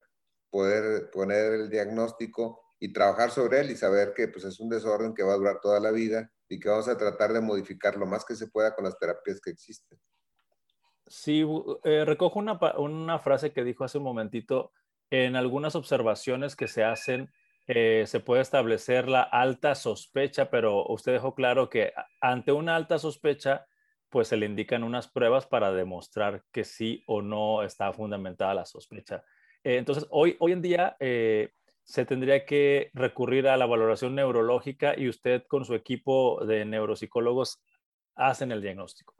poder 0.49 1.09
poner 1.11 1.53
el 1.53 1.69
diagnóstico 1.69 2.61
y 2.79 2.93
trabajar 2.93 3.31
sobre 3.31 3.59
él 3.59 3.71
y 3.71 3.75
saber 3.75 4.13
que 4.13 4.27
pues, 4.27 4.45
es 4.45 4.59
un 4.59 4.69
desorden 4.69 5.13
que 5.13 5.23
va 5.23 5.33
a 5.33 5.37
durar 5.37 5.59
toda 5.61 5.79
la 5.79 5.91
vida 5.91 6.31
y 6.49 6.59
que 6.59 6.69
vamos 6.69 6.87
a 6.87 6.97
tratar 6.97 7.33
de 7.33 7.41
modificar 7.41 7.97
lo 7.97 8.05
más 8.05 8.25
que 8.25 8.35
se 8.35 8.47
pueda 8.47 8.73
con 8.73 8.85
las 8.85 8.97
terapias 8.97 9.39
que 9.41 9.49
existen. 9.49 9.99
Sí, 11.07 11.45
eh, 11.83 12.03
recojo 12.05 12.39
una, 12.39 12.59
una, 12.77 13.19
frase 13.19 13.53
que 13.53 13.63
dijo 13.63 13.83
hace 13.83 13.97
un 13.97 14.03
momentito. 14.03 14.71
En 15.09 15.37
algunas 15.37 15.75
observaciones 15.75 16.55
que 16.55 16.67
se 16.67 16.83
hacen, 16.83 17.31
eh, 17.67 18.03
se 18.07 18.19
puede 18.19 18.41
establecer 18.41 19.07
la 19.07 19.21
alta 19.21 19.73
sospecha, 19.75 20.49
pero 20.49 20.85
usted 20.87 21.13
dejó 21.13 21.33
claro 21.33 21.69
que 21.69 21.93
ante 22.19 22.51
una 22.51 22.75
alta 22.75 22.99
sospecha, 22.99 23.67
pues 24.09 24.27
se 24.29 24.37
le 24.37 24.45
indican 24.45 24.83
unas 24.83 25.07
pruebas 25.07 25.45
para 25.45 25.71
demostrar 25.71 26.43
que 26.51 26.65
sí 26.65 27.03
o 27.07 27.21
no 27.21 27.63
está 27.63 27.93
fundamentada 27.93 28.53
la 28.53 28.65
sospecha. 28.65 29.23
Eh, 29.63 29.77
entonces, 29.77 30.05
hoy, 30.09 30.35
hoy 30.39 30.51
en 30.51 30.61
día 30.61 30.97
se 31.87 32.05
tendría 32.05 32.45
que 32.45 32.91
recurrir 32.93 33.47
a 33.47 33.55
la 33.55 33.65
valoración 33.65 34.13
neurológica 34.13 34.93
y 34.99 35.07
usted 35.07 35.43
con 35.47 35.63
su 35.63 35.73
equipo 35.73 36.43
de 36.45 36.65
neuropsicólogos 36.65 37.61
hacen 38.15 38.51
el 38.51 38.61
diagnóstico. 38.61 39.15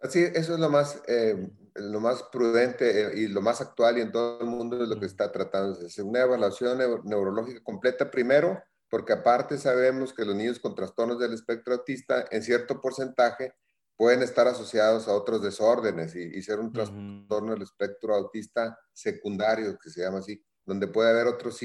Así, 0.00 0.24
eso 0.34 0.54
es 0.54 0.60
lo 0.60 0.68
más, 0.68 1.00
eh, 1.06 1.50
lo 1.76 2.00
más 2.00 2.24
prudente 2.24 3.02
eh, 3.02 3.12
y 3.14 3.28
lo 3.28 3.40
más 3.40 3.60
actual 3.60 3.98
y 3.98 4.00
en 4.00 4.10
todo 4.10 4.40
el 4.40 4.46
mundo 4.46 4.82
es 4.82 4.88
lo 4.88 4.98
que 4.98 5.06
está 5.06 5.30
tratando 5.30 5.78
hacer. 5.86 6.04
Una 6.04 6.22
evaluación 6.22 6.78
neurológica 7.04 7.62
completa 7.62 8.10
primero, 8.10 8.60
porque 8.90 9.12
aparte 9.12 9.56
sabemos 9.56 10.12
que 10.12 10.24
los 10.24 10.34
niños 10.34 10.58
con 10.58 10.74
trastornos 10.74 11.20
del 11.20 11.32
espectro 11.32 11.74
autista 11.74 12.26
en 12.32 12.42
cierto 12.42 12.80
porcentaje 12.80 13.54
pueden 13.96 14.22
estar 14.22 14.48
asociados 14.48 15.06
a 15.06 15.14
otros 15.14 15.42
desórdenes 15.42 16.14
y, 16.16 16.42
ser 16.42 16.58
un 16.58 16.72
trastorno 16.72 17.52
del 17.52 17.62
espectro 17.62 18.14
autista 18.14 18.78
secundario, 18.92 19.76
que 19.76 19.90
se 19.90 20.02
llama 20.02 20.18
así, 20.18 20.40
donde 20.68 20.86
puede 20.86 21.10
haber 21.10 21.26
otros, 21.26 21.58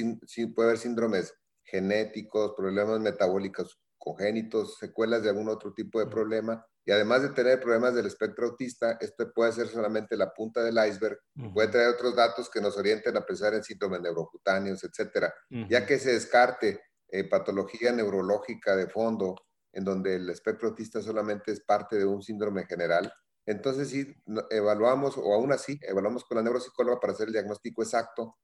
puede 0.56 0.70
haber 0.70 0.80
síndromes 0.80 1.34
genéticos, 1.66 2.54
problemas 2.56 3.02
metabólicos 3.02 3.78
congénitos, 3.98 4.78
secuelas 4.78 5.24
de 5.24 5.30
algún 5.30 5.50
otro 5.50 5.74
tipo 5.74 6.00
de 6.00 6.08
problema. 6.08 6.66
Y 6.86 6.92
además 6.92 7.22
de 7.22 7.30
tener 7.30 7.60
problemas 7.60 7.96
del 7.96 8.06
espectro 8.06 8.48
autista, 8.48 8.98
esto 9.02 9.30
puede 9.34 9.52
ser 9.52 9.68
solamente 9.68 10.16
la 10.16 10.34
punta 10.34 10.64
del 10.64 10.78
iceberg, 10.88 11.18
puede 11.54 11.68
traer 11.68 11.90
otros 11.90 12.16
datos 12.16 12.50
que 12.50 12.62
nos 12.62 12.78
orienten 12.78 13.16
a 13.18 13.26
pensar 13.26 13.54
en 13.54 13.64
síntomas 13.64 14.02
neurocutáneos, 14.02 14.82
etcétera. 14.86 15.34
Ya 15.70 15.86
que 15.86 16.00
se 16.00 16.14
descarte 16.14 16.82
eh, 17.10 17.26
patología 17.26 17.92
neurológica 17.92 18.76
de 18.78 18.88
fondo, 18.88 19.36
en 19.74 19.84
donde 19.84 20.16
el 20.16 20.30
espectro 20.30 20.70
autista 20.70 21.02
solamente 21.02 21.52
es 21.52 21.62
parte 21.62 21.98
de 21.98 22.06
un 22.06 22.22
síndrome 22.22 22.66
general, 22.66 23.12
entonces 23.46 23.90
sí 23.90 24.16
evaluamos, 24.50 25.18
o 25.18 25.34
aún 25.34 25.52
así, 25.52 25.78
evaluamos 25.82 26.24
con 26.24 26.38
la 26.38 26.44
neuropsicóloga 26.44 27.02
para 27.02 27.12
hacer 27.12 27.28
el 27.28 27.34
diagnóstico 27.34 27.84
exacto 27.84 28.38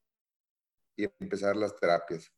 y 0.99 1.07
empezar 1.19 1.55
las 1.55 1.75
terapias. 1.79 2.31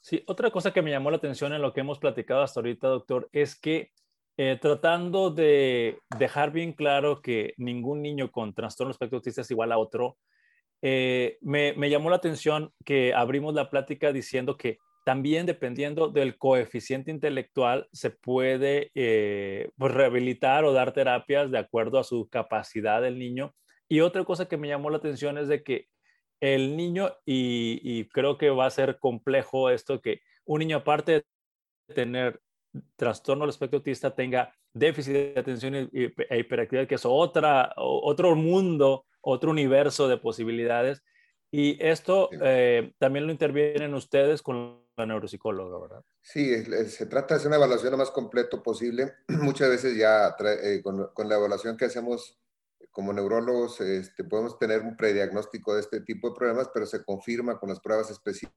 Sí, 0.00 0.22
otra 0.26 0.50
cosa 0.50 0.72
que 0.72 0.82
me 0.82 0.92
llamó 0.92 1.10
la 1.10 1.16
atención 1.16 1.52
en 1.52 1.60
lo 1.60 1.72
que 1.72 1.80
hemos 1.80 1.98
platicado 1.98 2.42
hasta 2.42 2.60
ahorita, 2.60 2.86
doctor, 2.86 3.28
es 3.32 3.58
que 3.58 3.90
eh, 4.36 4.58
tratando 4.60 5.30
de 5.30 5.98
dejar 6.16 6.52
bien 6.52 6.72
claro 6.72 7.20
que 7.22 7.54
ningún 7.56 8.02
niño 8.02 8.30
con 8.30 8.54
trastorno 8.54 8.92
espectro 8.92 9.16
autista 9.16 9.40
es 9.40 9.50
igual 9.50 9.72
a 9.72 9.78
otro, 9.78 10.16
eh, 10.82 11.38
me, 11.40 11.74
llamó 11.90 12.10
la 12.10 12.16
atención 12.16 12.70
que 12.84 13.14
abrimos 13.14 13.54
la 13.54 13.70
plática 13.70 14.12
diciendo 14.12 14.56
que 14.56 14.78
también 15.04 15.46
dependiendo 15.46 16.08
del 16.08 16.36
coeficiente 16.36 17.10
intelectual 17.10 17.88
se 17.92 18.10
puede 18.10 18.90
eh, 18.94 19.70
pues, 19.76 19.92
rehabilitar 19.92 20.64
o 20.64 20.72
dar 20.72 20.92
terapias 20.92 21.50
de 21.50 21.58
acuerdo 21.58 21.98
a 21.98 22.04
su 22.04 22.28
capacidad 22.28 23.02
del 23.02 23.18
niño. 23.18 23.54
Y 23.88 24.00
otra 24.00 24.24
cosa 24.24 24.46
que 24.46 24.56
me 24.56 24.68
llamó 24.68 24.90
la 24.90 24.98
atención 24.98 25.38
es 25.38 25.48
de 25.48 25.62
que 25.62 25.86
el 26.40 26.76
niño, 26.76 27.16
y, 27.24 27.80
y 27.82 28.08
creo 28.08 28.38
que 28.38 28.50
va 28.50 28.66
a 28.66 28.70
ser 28.70 28.98
complejo 28.98 29.70
esto, 29.70 30.00
que 30.00 30.20
un 30.44 30.60
niño 30.60 30.78
aparte 30.78 31.12
de 31.12 31.94
tener 31.94 32.40
trastorno 32.96 33.44
del 33.44 33.50
espectro 33.50 33.78
autista 33.78 34.14
tenga 34.14 34.54
déficit 34.72 35.12
de 35.12 35.34
atención 35.36 35.74
e 35.74 36.38
hiperactividad, 36.38 36.86
que 36.86 36.96
es 36.96 37.04
otra, 37.04 37.72
otro 37.76 38.34
mundo, 38.36 39.06
otro 39.20 39.50
universo 39.50 40.08
de 40.08 40.18
posibilidades. 40.18 41.02
Y 41.50 41.82
esto 41.84 42.28
eh, 42.42 42.92
también 42.98 43.26
lo 43.26 43.32
intervienen 43.32 43.94
ustedes 43.94 44.42
con 44.42 44.84
la 44.96 45.06
neuropsicóloga, 45.06 45.78
¿verdad? 45.78 46.04
Sí, 46.20 46.64
se 46.86 47.06
trata 47.06 47.34
de 47.34 47.38
hacer 47.38 47.48
una 47.48 47.56
evaluación 47.56 47.92
lo 47.92 47.98
más 47.98 48.10
completo 48.10 48.62
posible. 48.62 49.14
Muchas 49.28 49.70
veces 49.70 49.96
ya 49.96 50.34
eh, 50.62 50.80
con, 50.82 51.08
con, 51.14 51.28
la 51.28 51.36
evaluación 51.36 51.76
que 51.76 51.86
hacemos 51.86 52.38
como 52.96 53.12
neurólogos 53.12 53.78
este, 53.82 54.24
podemos 54.24 54.58
tener 54.58 54.80
un 54.80 54.96
prediagnóstico 54.96 55.74
de 55.74 55.82
este 55.82 56.00
tipo 56.00 56.30
de 56.30 56.34
problemas, 56.34 56.70
pero 56.72 56.86
se 56.86 57.04
confirma 57.04 57.58
con 57.60 57.68
las 57.68 57.78
pruebas 57.78 58.10
específicas 58.10 58.54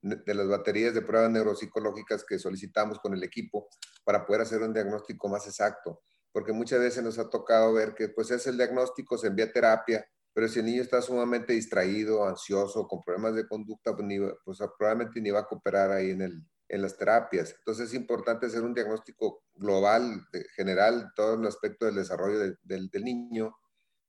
de 0.00 0.34
las 0.36 0.46
baterías 0.46 0.94
de 0.94 1.02
pruebas 1.02 1.32
neuropsicológicas 1.32 2.24
que 2.24 2.38
solicitamos 2.38 3.00
con 3.00 3.12
el 3.12 3.24
equipo 3.24 3.68
para 4.04 4.24
poder 4.24 4.42
hacer 4.42 4.62
un 4.62 4.72
diagnóstico 4.72 5.28
más 5.28 5.48
exacto. 5.48 6.00
Porque 6.30 6.52
muchas 6.52 6.78
veces 6.78 7.02
nos 7.02 7.18
ha 7.18 7.28
tocado 7.28 7.72
ver 7.72 7.92
que 7.96 8.08
pues 8.10 8.30
es 8.30 8.46
el 8.46 8.56
diagnóstico, 8.56 9.18
se 9.18 9.26
envía 9.26 9.52
terapia, 9.52 10.06
pero 10.32 10.46
si 10.46 10.60
el 10.60 10.66
niño 10.66 10.82
está 10.82 11.02
sumamente 11.02 11.54
distraído, 11.54 12.24
ansioso, 12.24 12.86
con 12.86 13.02
problemas 13.02 13.34
de 13.34 13.48
conducta, 13.48 13.96
pues, 13.96 14.06
pues 14.44 14.58
probablemente 14.78 15.20
ni 15.20 15.30
va 15.30 15.40
a 15.40 15.46
cooperar 15.46 15.90
ahí 15.90 16.10
en, 16.10 16.22
el, 16.22 16.40
en 16.68 16.82
las 16.82 16.96
terapias. 16.96 17.54
Entonces 17.58 17.88
es 17.88 17.94
importante 17.94 18.46
hacer 18.46 18.62
un 18.62 18.74
diagnóstico 18.74 19.44
global, 19.54 20.26
general, 20.54 21.12
todo 21.16 21.34
el 21.34 21.46
aspecto 21.46 21.86
del 21.86 21.96
desarrollo 21.96 22.38
del, 22.38 22.58
del 22.62 23.04
niño, 23.04 23.56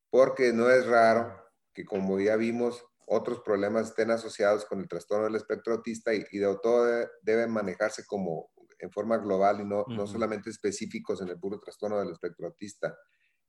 porque 0.10 0.54
no 0.54 0.70
es 0.70 0.86
raro 0.86 1.36
que 1.74 1.86
como 1.86 2.20
ya 2.20 2.36
vimos, 2.36 2.84
otros 3.10 3.40
problemas 3.40 3.90
estén 3.90 4.12
asociados 4.12 4.66
con 4.66 4.80
el 4.80 4.88
trastorno 4.88 5.26
del 5.26 5.36
espectro 5.36 5.74
autista 5.74 6.14
y, 6.14 6.24
de 6.24 6.58
todo 6.62 7.08
deben 7.22 7.52
manejarse 7.52 8.06
como 8.06 8.52
en 8.78 8.92
forma 8.92 9.18
global 9.18 9.62
y 9.62 9.66
no, 9.66 9.84
no 9.88 10.06
solamente 10.06 10.50
específicos 10.50 11.22
en 11.22 11.30
el 11.30 11.40
puro 11.40 11.60
trastorno 11.60 12.00
del 12.00 12.12
espectro 12.12 12.48
autista. 12.48 12.96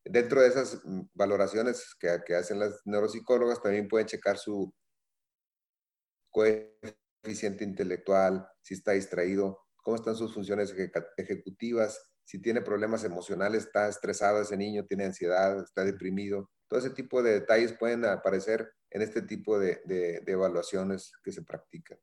Dentro 0.02 0.40
de 0.40 0.48
esas 0.48 0.80
valoraciones 1.12 1.94
que, 2.00 2.20
que 2.26 2.34
hacen 2.34 2.58
las 2.58 2.80
neuropsicólogas, 2.86 3.62
también 3.62 3.86
pueden 3.86 4.06
checar 4.06 4.38
su 4.38 4.74
coeficiente 6.30 6.99
intelectual, 7.24 8.46
si 8.62 8.74
está 8.74 8.92
distraído, 8.92 9.60
cómo 9.82 9.96
están 9.96 10.16
sus 10.16 10.34
funciones 10.34 10.74
ejecutivas, 11.16 11.98
si 12.24 12.40
tiene 12.40 12.60
problemas 12.60 13.04
emocionales, 13.04 13.64
está 13.64 13.88
estresado 13.88 14.40
ese 14.40 14.56
niño, 14.56 14.84
tiene 14.86 15.04
ansiedad, 15.04 15.60
está 15.62 15.84
deprimido. 15.84 16.48
Todo 16.68 16.78
ese 16.78 16.90
tipo 16.90 17.22
de 17.22 17.32
detalles 17.32 17.72
pueden 17.72 18.04
aparecer 18.04 18.70
en 18.90 19.02
este 19.02 19.22
tipo 19.22 19.58
de, 19.58 19.80
evaluaciones 20.26 21.12
que 21.24 21.32
se 21.32 21.42
practican. 21.42 21.98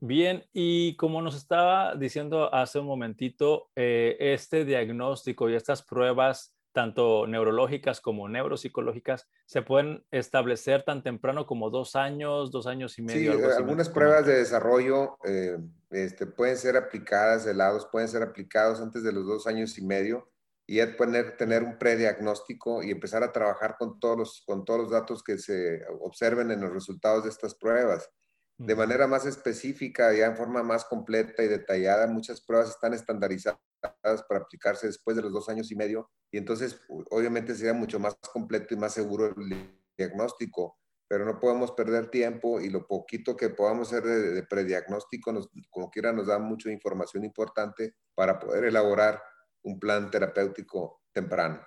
Bien, 0.00 0.44
y 0.52 0.96
como 0.96 1.22
nos 1.22 1.36
estaba 1.36 1.94
diciendo 1.94 2.52
hace 2.52 2.80
un 2.80 2.86
momentito, 2.86 3.70
eh, 3.76 4.16
este 4.18 4.64
diagnóstico 4.64 5.48
y 5.48 5.54
estas 5.54 5.82
pruebas, 5.82 6.53
tanto 6.74 7.26
neurológicas 7.28 8.00
como 8.00 8.28
neuropsicológicas, 8.28 9.28
se 9.46 9.62
pueden 9.62 10.04
establecer 10.10 10.82
tan 10.82 11.04
temprano 11.04 11.46
como 11.46 11.70
dos 11.70 11.94
años, 11.94 12.50
dos 12.50 12.66
años 12.66 12.98
y 12.98 13.02
medio. 13.02 13.38
Sí, 13.38 13.44
algunas 13.56 13.88
pruebas 13.88 14.26
de 14.26 14.34
desarrollo 14.34 15.16
eh, 15.24 15.56
este, 15.90 16.26
pueden 16.26 16.56
ser 16.56 16.76
aplicadas, 16.76 17.46
helados 17.46 17.86
pueden 17.90 18.08
ser 18.08 18.22
aplicados 18.22 18.80
antes 18.80 19.04
de 19.04 19.12
los 19.12 19.24
dos 19.24 19.46
años 19.46 19.78
y 19.78 19.86
medio 19.86 20.28
y 20.66 20.84
poner, 20.84 21.36
tener 21.36 21.62
un 21.62 21.78
prediagnóstico 21.78 22.82
y 22.82 22.90
empezar 22.90 23.22
a 23.22 23.32
trabajar 23.32 23.76
con 23.78 24.00
todos, 24.00 24.18
los, 24.18 24.42
con 24.44 24.64
todos 24.64 24.80
los 24.80 24.90
datos 24.90 25.22
que 25.22 25.38
se 25.38 25.80
observen 26.00 26.50
en 26.50 26.60
los 26.60 26.72
resultados 26.72 27.22
de 27.22 27.30
estas 27.30 27.54
pruebas. 27.54 28.10
De 28.56 28.74
manera 28.74 29.06
más 29.06 29.26
específica, 29.26 30.12
ya 30.12 30.26
en 30.26 30.36
forma 30.36 30.62
más 30.62 30.84
completa 30.84 31.42
y 31.42 31.48
detallada, 31.48 32.06
muchas 32.06 32.40
pruebas 32.40 32.70
están 32.70 32.94
estandarizadas 32.94 33.58
para 34.02 34.40
aplicarse 34.40 34.86
después 34.86 35.16
de 35.16 35.22
los 35.22 35.32
dos 35.32 35.48
años 35.48 35.70
y 35.70 35.76
medio 35.76 36.10
y 36.30 36.38
entonces 36.38 36.80
obviamente 37.10 37.54
sería 37.54 37.74
mucho 37.74 38.00
más 38.00 38.16
completo 38.32 38.74
y 38.74 38.76
más 38.76 38.92
seguro 38.92 39.26
el 39.26 39.70
diagnóstico, 39.96 40.78
pero 41.06 41.24
no 41.24 41.38
podemos 41.38 41.70
perder 41.72 42.10
tiempo 42.10 42.60
y 42.60 42.70
lo 42.70 42.86
poquito 42.86 43.36
que 43.36 43.50
podamos 43.50 43.92
hacer 43.92 44.02
de, 44.02 44.42
prediagnóstico, 44.42 45.32
nos, 45.32 45.48
como 45.70 45.90
quiera, 45.90 46.12
nos 46.12 46.26
da 46.26 46.38
mucha 46.38 46.72
información 46.72 47.24
importante 47.24 47.94
para 48.14 48.38
poder 48.38 48.64
elaborar 48.64 49.22
un 49.62 49.78
plan 49.78 50.10
terapéutico 50.10 51.02
temprano. 51.12 51.60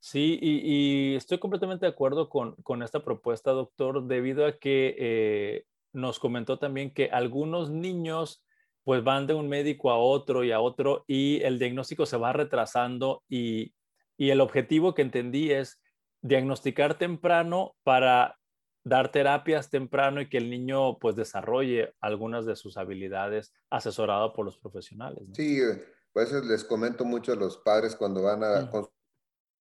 Sí, 0.00 0.38
y, 0.40 1.16
estoy 1.16 1.38
completamente 1.38 1.86
de 1.86 1.92
acuerdo 1.92 2.28
con, 2.28 2.54
con, 2.62 2.82
esta 2.82 3.02
propuesta, 3.02 3.50
doctor, 3.52 4.06
debido 4.06 4.46
a 4.46 4.58
que 4.58 4.94
eh, 4.98 5.66
nos 5.92 6.18
comentó 6.18 6.58
también 6.58 6.92
que 6.92 7.10
algunos 7.10 7.70
niños 7.70 8.44
pues 8.86 9.02
van 9.02 9.26
de 9.26 9.34
un 9.34 9.48
médico 9.48 9.90
a 9.90 9.98
otro 9.98 10.44
y 10.44 10.52
a 10.52 10.60
otro 10.60 11.02
y 11.08 11.42
el 11.42 11.58
diagnóstico 11.58 12.06
se 12.06 12.16
va 12.16 12.32
retrasando 12.32 13.24
y, 13.28 13.74
y 14.16 14.30
el 14.30 14.40
objetivo 14.40 14.94
que 14.94 15.02
entendí 15.02 15.50
es 15.50 15.80
diagnosticar 16.22 16.96
temprano 16.96 17.74
para 17.82 18.38
dar 18.84 19.10
terapias 19.10 19.70
temprano 19.70 20.20
y 20.20 20.28
que 20.28 20.38
el 20.38 20.48
niño 20.48 21.00
pues 21.00 21.16
desarrolle 21.16 21.96
algunas 22.00 22.46
de 22.46 22.54
sus 22.54 22.76
habilidades 22.76 23.52
asesorado 23.70 24.32
por 24.32 24.44
los 24.44 24.56
profesionales. 24.56 25.24
Sí, 25.32 25.58
Por 26.12 26.22
eso 26.22 26.40
les 26.42 26.62
comento 26.62 27.04
mucho 27.04 27.32
a 27.32 27.36
los 27.36 27.56
padres 27.56 27.96
cuando 27.96 28.22
van 28.22 28.44
a 28.44 28.70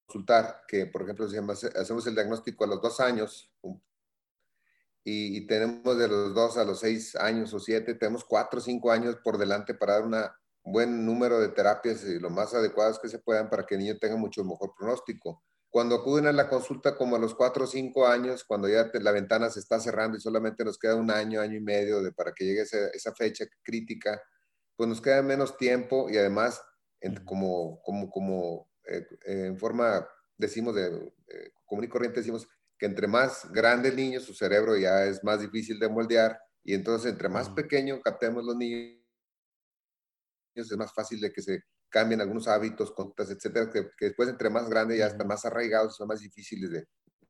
consultar, 0.08 0.62
que 0.68 0.86
por 0.86 1.02
ejemplo, 1.02 1.28
si 1.28 1.36
hacemos 1.76 2.06
el 2.06 2.14
diagnóstico 2.14 2.64
a 2.64 2.68
los 2.68 2.80
dos 2.80 3.00
años 3.00 3.52
y, 5.08 5.46
tenemos 5.46 5.98
de 6.00 6.08
los 6.08 6.34
dos 6.34 6.58
a 6.58 6.66
los 6.66 6.80
seis 6.80 7.16
años 7.16 7.54
o 7.54 7.60
siete, 7.60 7.94
tenemos 7.94 8.26
cuatro 8.26 8.58
o 8.60 8.62
cinco 8.62 8.92
años 8.92 9.16
por 9.24 9.38
delante 9.38 9.76
para 9.76 10.00
dar 10.00 10.04
un 10.04 10.74
buen 10.74 11.06
número 11.06 11.40
de 11.40 11.50
terapias 11.50 12.04
y 12.06 12.20
lo 12.20 12.32
más 12.32 12.56
adecuadas 12.56 12.98
que 12.98 13.08
se 13.08 13.20
puedan 13.20 13.48
para 13.48 13.68
que 13.68 13.76
el 13.76 13.82
niño 13.82 14.00
tenga 14.00 14.16
mucho 14.16 14.44
mejor 14.44 14.74
pronóstico. 14.76 15.44
Cuando 15.70 15.94
acuden 15.94 16.26
a 16.26 16.32
la 16.32 16.50
consulta 16.50 16.96
como 16.96 17.16
a 17.18 17.20
los 17.20 17.36
cuatro 17.36 17.66
o 17.66 17.68
cinco 17.68 18.08
años, 18.08 18.44
cuando 18.46 18.68
ya 18.68 18.90
la 18.94 19.12
ventana 19.12 19.52
se 19.52 19.60
está 19.60 19.80
cerrando 19.80 20.18
y 20.18 20.22
solamente 20.22 20.66
nos 20.66 20.80
queda 20.80 20.96
un 20.96 21.12
año, 21.12 21.40
año 21.40 21.56
y 21.56 21.62
medio 21.62 22.02
de, 22.02 22.12
para 22.12 22.32
que 22.34 22.46
llegue 22.46 22.62
esa, 22.62 23.14
fecha 23.14 23.46
crítica, 23.62 24.20
pues 24.76 24.90
nos 24.90 25.02
queda 25.02 25.22
menos 25.22 25.56
tiempo 25.56 26.10
y 26.10 26.18
además, 26.18 26.64
como, 27.26 27.80
como, 27.84 28.10
como 28.10 28.72
eh, 28.86 29.06
eh, 29.28 29.46
en 29.48 29.58
forma, 29.60 30.08
decimos, 30.36 30.74
de 30.74 31.14
eh, 31.28 31.52
común 31.64 31.86
y 31.86 31.90
corriente, 31.90 32.22
decimos 32.22 32.48
que 32.78 32.86
entre 32.86 33.08
más 33.08 33.52
grande 33.52 33.90
el 33.90 33.96
niño, 33.96 34.20
su 34.20 34.34
cerebro 34.34 34.76
ya 34.78 35.06
es 35.06 35.24
más 35.24 35.40
difícil 35.40 35.80
de 35.80 35.90
moldear 35.90 36.40
y 36.64 36.74
entonces 36.74 37.12
entre 37.12 37.30
más 37.30 37.50
pequeño 37.50 38.02
captemos 38.02 38.44
los 38.44 38.56
niños, 38.56 39.00
es 40.56 40.78
más 40.78 40.94
fácil 40.94 41.20
de 41.22 41.32
que 41.32 41.42
se 41.42 41.64
cambien 41.90 42.22
algunos 42.22 42.48
hábitos, 42.48 42.92
conductas, 42.92 43.30
etcétera, 43.30 43.70
que, 43.72 43.90
después 44.00 44.28
entre 44.30 44.50
más 44.50 44.70
grande 44.70 44.98
ya 44.98 45.08
están 45.08 45.28
más 45.28 45.46
arraigados, 45.46 45.96
son 45.96 46.08
más 46.08 46.20
difíciles 46.20 46.70
de, 46.72 46.88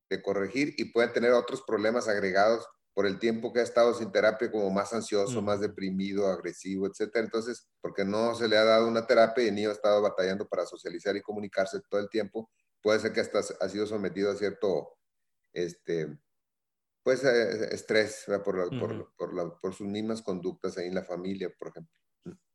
de, 0.09 0.21
corregir 0.21 0.73
y 0.77 0.85
pueden 0.85 1.13
tener 1.13 1.31
otros 1.33 1.61
problemas 1.61 2.07
agregados 2.07 2.65
por 2.95 3.05
el 3.05 3.19
tiempo 3.19 3.51
que 3.51 3.59
ha 3.59 3.63
estado 3.63 3.93
sin 3.93 4.11
terapia, 4.11 4.49
como 4.49 4.69
más 4.71 4.93
ansioso, 4.93 5.41
más 5.41 5.59
deprimido, 5.59 6.27
agresivo, 6.27 6.87
etcétera. 6.87 7.25
Entonces, 7.25 7.67
porque 7.81 8.05
no 8.05 8.33
se 8.35 8.47
le 8.47 8.57
ha 8.57 8.63
dado 8.63 8.87
una 8.87 9.05
terapia 9.05 9.43
y 9.43 9.49
el 9.49 9.55
niño 9.55 9.69
ha 9.69 9.73
estado 9.73 10.01
batallando 10.01 10.47
para 10.47 10.65
socializar 10.65 11.15
y 11.15 11.21
comunicarse 11.21 11.81
todo 11.89 11.99
el 11.99 12.09
tiempo, 12.09 12.49
puede 12.81 12.99
ser 12.99 13.11
que 13.11 13.19
hasta 13.19 13.39
ha 13.59 13.67
sido 13.67 13.85
sometido 13.85 14.31
a 14.31 14.35
cierto, 14.35 14.97
este, 15.55 16.17
pues, 17.03 17.23
eh, 17.23 17.73
estrés 17.73 18.25
por, 18.43 18.69
por, 18.79 19.15
por, 19.15 19.59
por 19.59 19.73
sus 19.73 19.87
mismas 19.87 20.21
conductas 20.21 20.77
ahí 20.77 20.87
en 20.87 20.95
la 20.95 21.03
familia, 21.03 21.51
por 21.57 21.69
ejemplo. 21.69 21.99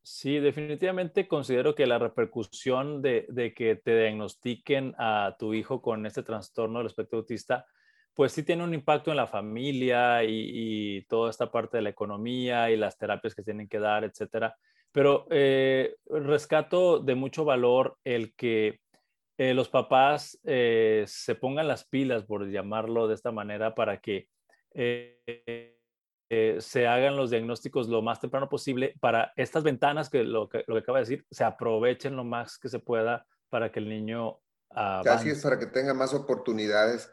Sí, 0.03 0.39
definitivamente 0.39 1.29
considero 1.29 1.75
que 1.75 1.87
la 1.87 1.99
repercusión 1.99 3.03
de, 3.03 3.53
que 3.55 3.77
te 3.77 3.99
diagnostiquen 3.99 4.95
a 4.99 5.37
tu 5.39 5.53
hijo 5.53 5.83
con 5.83 6.07
este 6.07 6.23
trastorno 6.23 6.79
del 6.79 6.87
espectro 6.87 7.19
autista, 7.19 7.67
pues 8.15 8.33
sí 8.33 8.43
tiene 8.43 8.65
un 8.65 8.73
impacto 8.73 9.11
en 9.11 9.19
la 9.19 9.27
familia 9.27 10.25
y, 10.25 11.05
toda 11.07 11.31
esta 11.31 11.51
parte 11.51 11.77
de 11.77 11.83
la 11.83 11.91
economía 11.91 12.71
y 12.71 12.77
las 12.77 12.97
terapias 12.97 13.35
que 13.35 13.43
tienen 13.43 13.69
que 13.69 13.79
dar, 13.79 14.05
etcétera. 14.05 14.57
Pero 14.91 15.27
eh, 15.31 15.97
rescato 16.07 16.99
de 16.99 17.15
mucho 17.15 17.45
valor 17.45 17.99
el 18.03 18.35
que 18.35 18.81
eh, 19.41 19.55
los 19.55 19.71
papás 19.71 20.39
eh, 20.45 21.03
se 21.07 21.35
pongan 21.35 21.67
las 21.67 21.87
pilas, 21.87 22.25
por 22.25 22.47
llamarlo 22.51 23.09
de 23.09 23.15
esta 23.15 23.33
manera, 23.33 23.75
para 23.75 23.99
que 23.99 24.29
eh, 24.75 25.79
se 26.59 26.87
hagan 26.87 27.17
los 27.17 27.31
diagnósticos 27.31 27.89
lo 27.89 28.03
más 28.03 28.21
temprano 28.21 28.51
posible 28.51 28.95
para 29.01 29.33
estas 29.37 29.65
ventanas 29.65 30.11
que 30.11 30.25
lo, 30.25 30.51
que 30.51 30.63
lo 30.67 30.75
que 30.75 30.81
acaba 30.81 30.99
de 30.99 31.05
decir, 31.05 31.27
se 31.31 31.45
aprovechen 31.45 32.17
lo 32.17 32.25
más 32.25 32.59
que 32.59 32.69
se 32.69 32.81
pueda 32.81 33.27
para 33.49 33.73
que 33.73 33.79
el 33.79 33.89
niño... 33.89 34.39
Así 34.73 35.31
es, 35.31 35.43
para 35.43 35.59
que 35.59 35.65
tenga 35.65 35.95
más 35.95 36.13
oportunidades. 36.13 37.11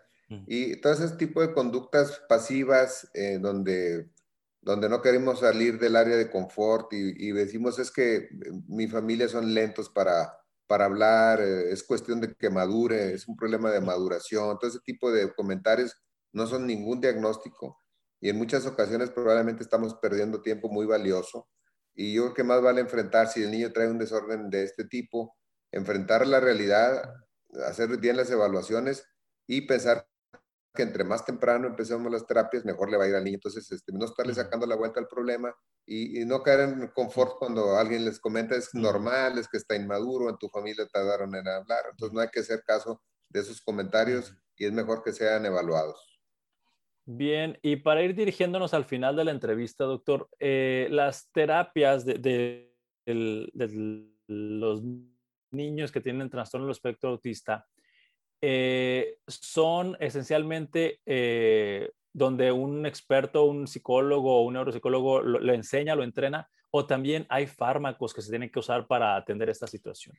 Y 0.48 0.82
todo 0.82 0.92
ese 0.92 1.16
tipo 1.16 1.40
de 1.40 1.54
conductas 1.54 2.22
pasivas 2.28 3.10
donde, 3.40 4.10
donde 4.60 4.90
no 4.90 5.02
queremos 5.02 5.40
salir 5.40 5.80
del 5.80 5.96
área 5.96 6.18
de 6.18 6.30
confort 6.30 6.92
y, 6.92 7.32
decimos 7.32 7.80
es 7.80 7.90
que 7.90 8.28
mi 8.68 8.90
familia 8.90 9.30
son 9.30 9.54
lentos 9.54 9.90
para, 9.90 10.38
para 10.68 10.86
hablar, 10.86 11.42
es 11.42 11.84
cuestión 11.84 12.22
de 12.22 12.36
que 12.36 12.50
madure, 12.50 13.14
es 13.14 13.28
un 13.28 13.36
problema 13.36 13.72
de 13.72 13.82
maduración, 13.82 14.58
todo 14.60 14.70
ese 14.70 14.80
tipo 14.82 15.12
de 15.12 15.34
comentarios 15.34 15.96
no 16.34 16.46
son 16.48 16.68
ningún 16.68 17.02
diagnóstico 17.02 17.82
y 18.20 18.30
en 18.30 18.38
muchas 18.38 18.66
ocasiones 18.66 19.12
probablemente 19.12 19.64
estamos 19.64 19.96
perdiendo 19.96 20.42
tiempo 20.42 20.70
muy 20.70 20.86
valioso. 20.86 21.48
Y 21.94 22.14
yo 22.14 22.24
creo 22.24 22.34
que 22.34 22.44
más 22.44 22.62
vale 22.62 22.82
enfrentar, 22.82 23.28
si 23.28 23.44
el 23.44 23.52
niño 23.52 23.72
trae 23.74 23.90
un 23.90 23.98
desorden 23.98 24.50
de 24.50 24.64
este 24.64 24.86
tipo, 24.86 25.36
enfrentar 25.72 26.28
la 26.28 26.40
realidad, 26.40 27.14
hacer 27.66 27.98
bien 27.98 28.18
las 28.18 28.30
evaluaciones 28.30 29.04
y 29.48 29.62
pensar 29.62 30.08
que 30.78 30.84
entre 30.84 31.04
más 31.04 31.26
temprano 31.26 31.68
empecemos 31.68 32.12
las 32.12 32.28
terapias, 32.28 32.64
mejor 32.64 32.92
le 32.92 32.98
va 32.98 33.06
a 33.06 33.08
ir 33.08 33.16
al 33.16 33.24
niño. 33.24 33.38
Entonces, 33.38 33.72
este, 33.72 33.92
no 33.92 34.06
estarle 34.06 34.36
sacando 34.36 34.68
la 34.68 34.76
vuelta 34.76 35.00
al 35.00 35.08
problema 35.08 35.54
y, 35.88 36.24
no 36.26 36.44
caer 36.44 36.70
en 36.70 36.88
confort 36.90 37.40
cuando 37.40 37.76
alguien 37.76 38.06
les 38.06 38.20
comenta 38.20 38.56
es 38.56 38.76
normal, 38.76 39.40
es 39.40 39.48
que 39.48 39.58
está 39.58 39.76
inmaduro, 39.76 40.30
en 40.30 40.38
tu 40.38 40.50
familia 40.50 40.86
tardaron 40.86 41.34
en 41.34 41.48
hablar. 41.48 41.86
Entonces, 41.90 42.14
no 42.14 42.22
hay 42.22 42.30
que 42.30 42.42
hacer 42.42 42.62
caso 42.64 43.02
de 43.30 43.40
esos 43.40 43.60
comentarios 43.60 44.36
y 44.56 44.66
es 44.66 44.72
mejor 44.72 45.04
que 45.04 45.14
sean 45.14 45.48
evaluados. 45.48 46.22
Bien, 47.06 47.58
y 47.64 47.78
para 47.78 48.04
ir 48.04 48.14
dirigiéndonos 48.14 48.76
al 48.76 48.86
final 48.86 49.16
de 49.16 49.24
la 49.24 49.32
entrevista, 49.32 49.86
doctor, 49.86 50.30
eh, 50.40 50.88
las 50.92 51.32
terapias 51.32 52.06
de, 52.06 52.76
los 54.28 54.84
niños 55.52 55.92
que 55.92 56.02
tienen 56.02 56.30
trastorno 56.30 56.68
del 56.68 56.74
espectro 56.74 57.10
autista 57.10 57.66
eh, 58.42 59.20
son 59.28 59.98
esencialmente 60.00 61.02
eh, 61.06 61.92
donde 62.14 62.52
un 62.52 62.86
experto, 62.86 63.46
un 63.46 63.68
psicólogo 63.68 64.38
o 64.38 64.46
un 64.46 64.54
neuropsicólogo 64.54 65.22
lo, 65.22 65.54
enseña, 65.54 65.96
lo 65.96 66.04
entrena, 66.04 66.50
o 66.72 66.86
también 66.86 67.26
hay 67.30 67.48
fármacos 67.48 68.14
que 68.14 68.22
se 68.22 68.30
tienen 68.30 68.52
que 68.52 68.60
usar 68.60 68.88
para 68.88 69.16
atender 69.16 69.50
esta 69.50 69.68
situación. 69.68 70.16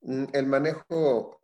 Mm, 0.00 0.24
el 0.32 0.46
manejo 0.46 1.40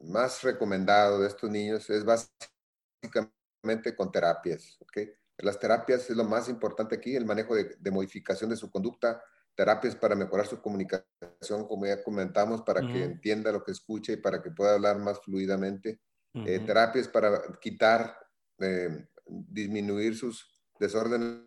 más 0.00 0.42
recomendado 0.42 1.20
de 1.20 1.28
estos 1.28 1.50
niños 1.50 1.88
es 1.90 2.04
básicamente 2.04 3.94
con 3.96 4.10
terapias. 4.10 4.78
¿okay? 4.80 5.10
Las 5.38 5.58
terapias 5.58 6.10
es 6.10 6.16
lo 6.16 6.24
más 6.24 6.48
importante 6.48 6.96
aquí, 6.96 7.14
el 7.14 7.24
manejo 7.24 7.54
de, 7.54 7.90
modificación 7.90 8.50
de 8.50 8.56
su 8.56 8.70
conducta, 8.70 9.22
terapias 9.58 9.96
para 9.96 10.14
mejorar 10.14 10.46
su 10.46 10.62
comunicación, 10.62 11.66
como 11.66 11.84
ya 11.84 12.00
comentamos, 12.04 12.62
para 12.62 12.80
que 12.80 13.02
entienda 13.02 13.50
lo 13.50 13.64
que 13.64 13.72
escucha 13.72 14.12
y 14.12 14.16
para 14.16 14.40
que 14.40 14.52
pueda 14.52 14.74
hablar 14.74 15.00
más 15.00 15.20
fluidamente. 15.20 16.00
Eh, 16.32 16.60
terapias 16.60 17.08
para 17.08 17.42
quitar, 17.60 18.16
eh, 18.60 19.08
disminuir 19.26 20.16
sus 20.16 20.62
desórdenes 20.78 21.42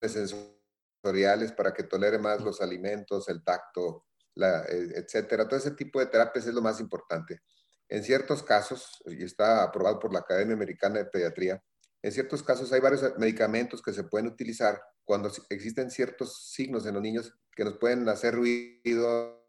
sensoriales 0.00 1.52
para 1.52 1.74
que 1.74 1.82
tolere 1.82 2.18
más 2.18 2.40
los 2.40 2.62
alimentos, 2.62 3.28
el 3.28 3.44
tacto, 3.44 4.06
la, 4.34 4.62
eh, 4.62 4.92
etcétera. 4.94 5.46
Todo 5.46 5.58
ese 5.58 5.72
tipo 5.72 6.00
de 6.00 6.06
terapias 6.06 6.46
es 6.46 6.54
lo 6.54 6.62
más 6.62 6.80
importante. 6.80 7.42
En 7.90 8.02
ciertos 8.02 8.42
casos, 8.42 9.02
y 9.04 9.22
está 9.22 9.64
aprobado 9.64 9.98
por 9.98 10.14
la 10.14 10.20
Academia 10.20 10.54
Americana 10.54 11.00
de 11.00 11.04
Pediatría, 11.04 11.62
en 12.00 12.10
ciertos 12.10 12.42
casos 12.42 12.72
hay 12.72 12.80
varios 12.80 13.18
medicamentos 13.18 13.82
que 13.82 13.92
se 13.92 14.04
pueden 14.04 14.28
utilizar 14.28 14.80
cuando 15.04 15.30
existen 15.50 15.90
ciertos 15.90 16.50
signos 16.52 16.86
en 16.86 16.94
los 16.94 17.02
niños 17.02 17.34
que 17.54 17.64
nos 17.64 17.78
pueden 17.78 18.08
hacer 18.08 18.34
ruido 18.34 19.42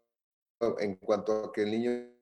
en 0.78 0.96
cuanto 0.96 1.46
a 1.46 1.52
que 1.52 1.62
el 1.62 1.70
niño 1.70 2.14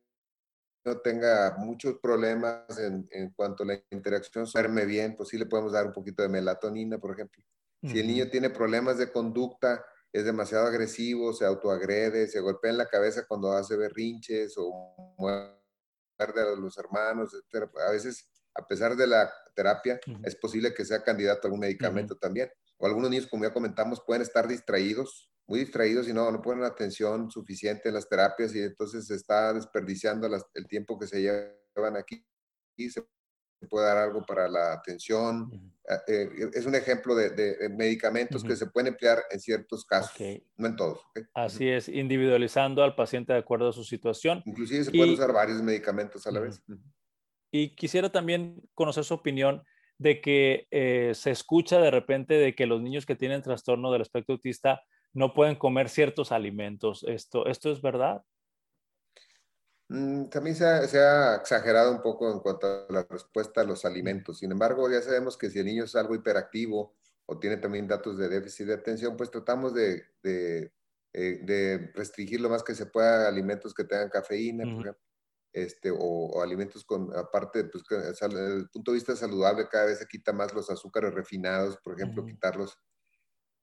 no 0.85 0.99
tenga 0.99 1.57
muchos 1.59 1.99
problemas 2.01 2.79
en, 2.79 3.31
cuanto 3.37 3.63
a 3.63 3.67
la 3.67 3.83
interacción 3.91 4.47
duerme 4.53 4.85
bien, 4.85 5.17
pues 5.17 5.29
sí 5.29 5.39
le 5.39 5.47
podemos 5.47 5.73
dar 5.73 5.87
un 5.87 5.93
poquito 5.93 6.23
de 6.23 6.29
melatonina, 6.29 6.99
por 6.99 7.13
ejemplo. 7.13 7.43
Si 7.85 7.99
el 7.99 8.07
niño 8.07 8.29
tiene 8.31 8.49
problemas 8.49 8.99
de 8.99 9.11
conducta, 9.11 9.85
es 10.13 10.25
demasiado 10.25 10.67
agresivo, 10.67 11.33
se 11.33 11.45
autoagrede, 11.45 12.29
se 12.29 12.39
golpea 12.39 12.71
en 12.71 12.79
la 12.79 12.89
cabeza 12.89 13.27
cuando 13.27 13.53
hace 13.53 13.77
berrinches 13.77 14.55
o 14.57 14.95
de 16.19 16.57
los 16.57 16.79
hermanos, 16.79 17.33
etc. 17.35 17.69
A 17.89 17.91
veces, 17.91 18.31
a 18.55 18.67
pesar 18.67 18.95
de 18.95 19.07
la 19.07 19.33
terapia, 19.57 19.99
es 20.23 20.37
posible 20.37 20.73
que 20.73 20.85
sea 20.85 21.03
candidato 21.03 21.41
a 21.43 21.49
algún 21.49 21.61
medicamento 21.61 22.17
también. 22.17 22.51
O 22.83 22.87
algunos 22.87 23.11
niños, 23.11 23.29
como 23.29 23.45
ya 23.45 23.53
comentamos, 23.53 24.03
pueden 24.05 24.23
estar 24.23 24.49
distraídos, 24.49 25.31
muy 25.47 25.61
distraídos 25.61 26.09
y 26.09 26.13
no, 26.13 26.29
no 26.33 26.43
ponen 26.43 26.65
atención 26.65 27.31
suficiente 27.31 27.89
en 27.89 27.95
las 27.95 28.09
terapias 28.09 28.53
y 28.57 28.61
entonces 28.61 29.07
se 29.07 29.15
está 29.15 29.53
desperdiciando 29.53 30.27
el 30.27 30.67
tiempo 30.67 30.99
que 30.99 31.07
se 31.07 31.23
llevan 31.23 31.97
aquí 31.97 32.27
y 32.77 32.91
se 32.91 33.05
puede 33.71 33.87
dar 33.87 33.99
algo 33.99 34.27
para 34.27 34.49
la 34.49 34.73
atención. 34.73 35.73
Ah, 35.89 36.03
eh, 36.09 36.29
es 36.53 36.67
un 36.67 36.75
ejemplo 36.75 37.15
de, 37.15 37.69
medicamentos 37.71 38.43
que 38.43 38.57
se 38.57 38.67
pueden 38.67 38.89
emplear 38.89 39.23
en 39.31 39.39
ciertos 39.39 39.85
casos, 39.85 40.21
no 40.57 40.67
en 40.67 40.75
todos. 40.75 40.99
Así 41.35 41.69
es, 41.69 41.89
individualizando 41.89 42.83
al 42.83 42.97
paciente 42.97 43.33
de 43.33 43.39
acuerdo 43.39 43.69
a 43.69 43.73
su 43.73 43.85
situación. 43.85 44.43
Inclusive 44.45 44.83
se 44.83 44.91
pueden 44.91 45.15
usar 45.15 45.33
varios 45.33 45.63
medicamentos 45.63 46.27
a 46.27 46.33
la 46.33 46.41
vez. 46.41 46.61
Y 47.53 47.77
quisiera 47.77 48.11
también 48.11 48.61
conocer 48.75 49.05
su 49.05 49.15
opinión 49.15 49.63
de 49.99 50.21
que 50.21 50.67
eh, 50.71 51.13
se 51.15 51.31
escucha 51.31 51.81
de 51.81 51.91
repente 51.91 52.35
de 52.35 52.55
que 52.55 52.67
los 52.67 52.83
niños 52.83 53.07
que 53.07 53.17
tienen 53.17 53.43
trastorno 53.43 53.93
del 53.93 54.03
espectro 54.03 54.35
autista 54.35 54.83
no 55.13 55.35
pueden 55.35 55.57
comer 55.57 55.89
ciertos 55.89 56.33
alimentos. 56.33 57.05
¿Esto, 57.07 57.47
esto 57.47 57.71
es 57.71 57.83
verdad? 57.83 58.23
Mm, 59.89 60.31
también 60.31 60.57
se 60.57 60.65
ha, 60.65 61.37
exagerado 61.37 61.93
un 61.93 62.01
poco 62.01 62.33
en 62.33 62.41
cuanto 62.41 62.67
a 62.67 62.87
la 62.93 63.07
respuesta 63.09 63.61
a 63.61 63.65
los 63.65 63.85
alimentos. 63.85 64.39
Sin 64.39 64.51
embargo, 64.51 64.91
ya 64.91 65.03
sabemos 65.03 65.37
que 65.37 65.51
si 65.51 65.59
el 65.59 65.67
niño 65.67 65.85
es 65.85 65.95
algo 65.95 66.15
hiperactivo 66.15 66.95
o 67.27 67.39
tiene 67.39 67.59
también 67.59 67.87
datos 67.87 68.17
de 68.17 68.29
déficit 68.29 68.69
de 68.69 68.75
atención, 68.75 69.17
pues 69.17 69.31
tratamos 69.31 69.75
de, 69.75 70.03
eh, 70.23 70.71
de 71.13 71.93
restringir 71.95 72.41
lo 72.41 72.49
más 72.49 72.63
que 72.63 72.75
se 72.75 72.87
pueda 72.87 73.29
alimentos 73.29 73.75
que 73.75 73.85
tengan 73.85 74.09
cafeína, 74.09 74.65
por 74.65 74.81
ejemplo, 74.81 75.03
este, 75.53 75.91
o, 75.93 76.43
alimentos 76.43 76.85
con, 76.85 77.15
aparte, 77.17 77.65
pues, 77.65 77.85
desde 77.89 78.57
el 78.57 78.69
punto 78.71 78.91
de 78.91 78.97
vista 78.97 79.17
saludable, 79.17 79.69
cada 79.69 79.87
vez 79.87 79.99
se 79.99 80.07
quita 80.07 80.33
más 80.33 80.55
los 80.55 80.71
azúcares 80.71 81.15
refinados, 81.15 81.77
por 81.79 81.95
ejemplo, 81.95 82.25
quitarlos. 82.25 82.79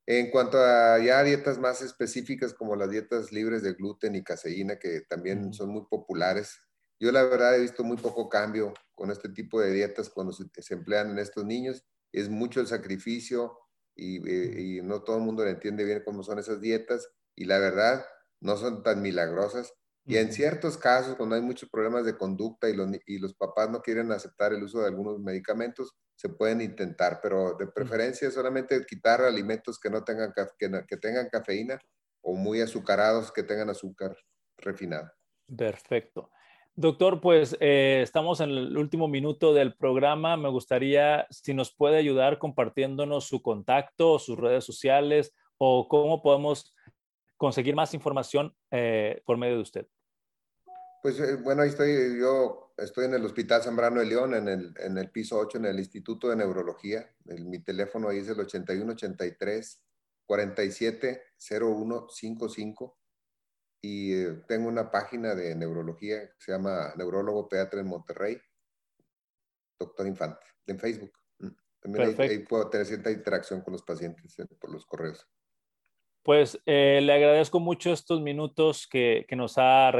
En 0.06 0.32
cuanto 0.32 0.58
a 0.58 1.00
ya 1.00 1.24
dietas 1.24 1.60
más 1.60 1.82
específicas, 1.82 2.54
como 2.54 2.76
las 2.76 2.90
dietas 2.90 3.32
libres 3.32 3.62
de 3.62 3.74
gluten 3.74 4.16
y 4.16 4.24
caseína, 4.24 4.80
que 4.80 5.02
también 5.02 5.54
son 5.54 5.70
muy 5.70 5.86
populares, 5.88 6.60
yo 7.00 7.12
la 7.12 7.24
verdad 7.24 7.56
he 7.56 7.62
visto 7.62 7.84
muy 7.84 7.98
poco 7.98 8.28
cambio 8.28 8.74
con 8.94 9.10
este 9.12 9.30
tipo 9.30 9.62
de 9.62 9.72
dietas 9.72 10.10
cuando 10.10 10.34
se, 10.34 10.46
se 10.58 10.74
emplean 10.74 11.12
en 11.12 11.20
estos 11.20 11.46
niños. 11.46 11.86
Es 12.12 12.28
mucho 12.28 12.60
el 12.60 12.68
sacrificio 12.68 13.58
y, 13.96 14.18
eh, 14.30 14.62
y 14.62 14.82
no 14.82 15.04
todo 15.04 15.18
el 15.18 15.24
mundo 15.24 15.46
le 15.46 15.52
entiende 15.52 15.86
bien 15.86 16.02
cómo 16.04 16.24
son 16.24 16.40
esas 16.40 16.60
dietas 16.60 17.10
y 17.36 17.46
la 17.46 17.60
verdad 17.60 18.06
no 18.42 18.58
son 18.58 18.84
tan 18.84 19.02
milagrosas. 19.02 19.74
Y 20.06 20.18
en 20.18 20.34
ciertos 20.34 20.78
casos, 20.78 21.16
cuando 21.16 21.36
hay 21.36 21.42
muchos 21.42 21.70
problemas 21.70 22.06
de 22.06 22.18
conducta 22.18 22.70
y 22.70 22.76
los, 22.76 22.90
y 23.06 23.20
los 23.20 23.36
papás 23.36 23.70
no 23.70 23.82
quieren 23.82 24.12
aceptar 24.12 24.54
el 24.54 24.64
uso 24.64 24.80
de 24.80 24.88
algunos 24.88 25.20
medicamentos, 25.20 25.96
se 26.16 26.30
pueden 26.30 26.62
intentar, 26.62 27.20
pero 27.22 27.56
de 27.58 27.68
preferencia 27.68 28.32
solamente 28.32 28.84
quitar 28.86 29.22
alimentos 29.22 29.80
que 29.80 29.90
no 29.90 30.04
tengan, 30.04 30.34
que, 30.58 30.86
que 30.88 30.98
tengan 30.98 31.30
cafeína 31.30 31.80
o 32.22 32.36
muy 32.36 32.62
azucarados 32.62 33.32
que 33.32 33.44
tengan 33.44 33.70
azúcar 33.70 34.16
refinado. 34.58 35.12
Perfecto. 35.56 36.32
Doctor, 36.76 37.20
pues 37.20 37.58
eh, 37.60 38.00
estamos 38.02 38.40
en 38.40 38.52
el 38.52 38.78
último 38.78 39.08
minuto 39.08 39.54
del 39.54 39.76
programa. 39.76 40.38
Me 40.38 40.50
gustaría 40.50 41.28
si 41.30 41.54
nos 41.54 41.76
puede 41.76 41.98
ayudar 41.98 42.40
compartiéndonos 42.40 43.26
su 43.26 43.42
contacto, 43.42 44.18
sus 44.18 44.38
redes 44.38 44.64
sociales 44.64 45.36
o 45.58 45.88
cómo 45.90 46.22
podemos 46.22 46.74
conseguir 47.40 47.74
más 47.74 47.96
información 47.96 48.54
eh, 48.70 49.24
por 49.26 49.38
medio 49.38 49.56
de 49.56 49.62
usted? 49.62 49.88
Pues 51.02 51.20
eh, 51.22 51.38
bueno, 51.38 51.62
ahí 51.62 51.70
estoy, 51.70 52.20
yo 52.20 52.74
estoy 52.78 53.06
en 53.06 53.14
el 53.14 53.26
Hospital 53.26 53.64
Zambrano 53.64 54.02
de 54.02 54.06
León, 54.06 54.36
en 54.36 54.50
el, 54.50 54.74
en 54.78 54.98
el 54.98 55.10
piso 55.10 55.40
8, 55.40 55.60
en 55.60 55.66
el 55.66 55.80
Instituto 55.80 56.30
de 56.30 56.36
Neurología. 56.36 57.10
mi 57.26 57.60
teléfono 57.60 58.10
ahí 58.10 58.20
es 58.20 58.28
el 58.28 58.40
8183 58.40 59.86
470155 60.30 63.00
y 63.82 64.14
eh, 64.14 64.44
tengo 64.48 64.68
una 64.68 64.92
página 64.92 65.34
de 65.34 65.56
neurología 65.56 66.28
que 66.28 66.36
se 66.38 66.52
llama 66.52 66.94
Neurólogo 66.98 67.48
Pediatra 67.48 67.80
en 67.80 67.88
Monterrey, 67.88 68.38
Doctor 69.80 70.06
Infante, 70.06 70.46
en 70.68 70.78
Facebook. 70.78 71.14
Mm, 71.40 71.48
también 71.80 72.14
ahí, 72.20 72.40
puedo 72.40 72.70
tener 72.70 72.86
cierta 72.86 73.10
interacción 73.10 73.62
con 73.62 73.72
los 73.72 73.84
pacientes 73.84 74.36
por 74.60 74.70
los 74.70 74.86
correos. 74.86 75.26
Pues 76.24 76.60
eh, 76.66 77.00
le 77.02 77.14
agradezco 77.14 77.60
mucho 77.60 77.92
estos 77.92 78.22
minutos 78.22 78.88
que, 78.88 79.26
que, 79.28 79.36
nos 79.36 79.58
ha 79.58 79.92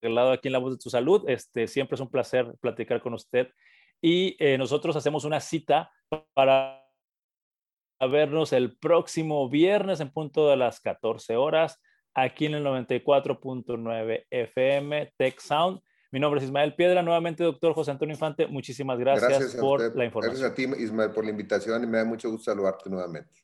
regalado 0.00 0.32
aquí 0.32 0.48
en 0.48 0.52
La 0.52 0.58
Voz 0.58 0.72
de 0.72 0.78
tu 0.82 0.90
Salud. 0.90 1.28
Este, 1.28 1.66
siempre 1.66 1.96
es 1.96 2.00
un 2.00 2.10
placer 2.10 2.54
platicar 2.60 3.00
con 3.00 3.14
usted. 3.14 3.48
Y 4.00 4.36
eh, 4.38 4.58
nosotros 4.58 4.96
hacemos 4.96 5.24
una 5.24 5.40
cita 5.40 5.90
para 6.34 6.84
vernos 8.00 8.52
el 8.52 8.76
próximo 8.76 9.48
viernes 9.48 10.00
en 10.00 10.10
punto 10.10 10.48
de 10.48 10.56
las 10.56 10.78
14 10.80 11.36
horas 11.36 11.80
aquí 12.14 12.46
en 12.46 12.54
el 12.54 12.64
94.9 12.64 14.26
FM 14.30 15.12
Tech 15.16 15.40
Sound. 15.40 15.80
Mi 16.12 16.20
nombre 16.20 16.38
es 16.38 16.44
Ismael 16.44 16.74
Piedra. 16.74 17.02
Nuevamente, 17.02 17.42
doctor 17.42 17.74
José 17.74 17.90
Antonio 17.90 18.14
Infante, 18.14 18.46
muchísimas 18.46 18.98
gracias, 18.98 19.56
por 19.56 19.96
la 19.96 20.04
información. 20.04 20.38
Gracias 20.38 20.52
a 20.52 20.54
ti, 20.54 20.82
Ismael, 20.82 21.10
por 21.10 21.24
la 21.24 21.30
invitación 21.30 21.82
y 21.82 21.86
me 21.86 21.98
da 21.98 22.04
mucho 22.04 22.30
gusto 22.30 22.52
saludarte 22.52 22.88
nuevamente. 22.88 23.43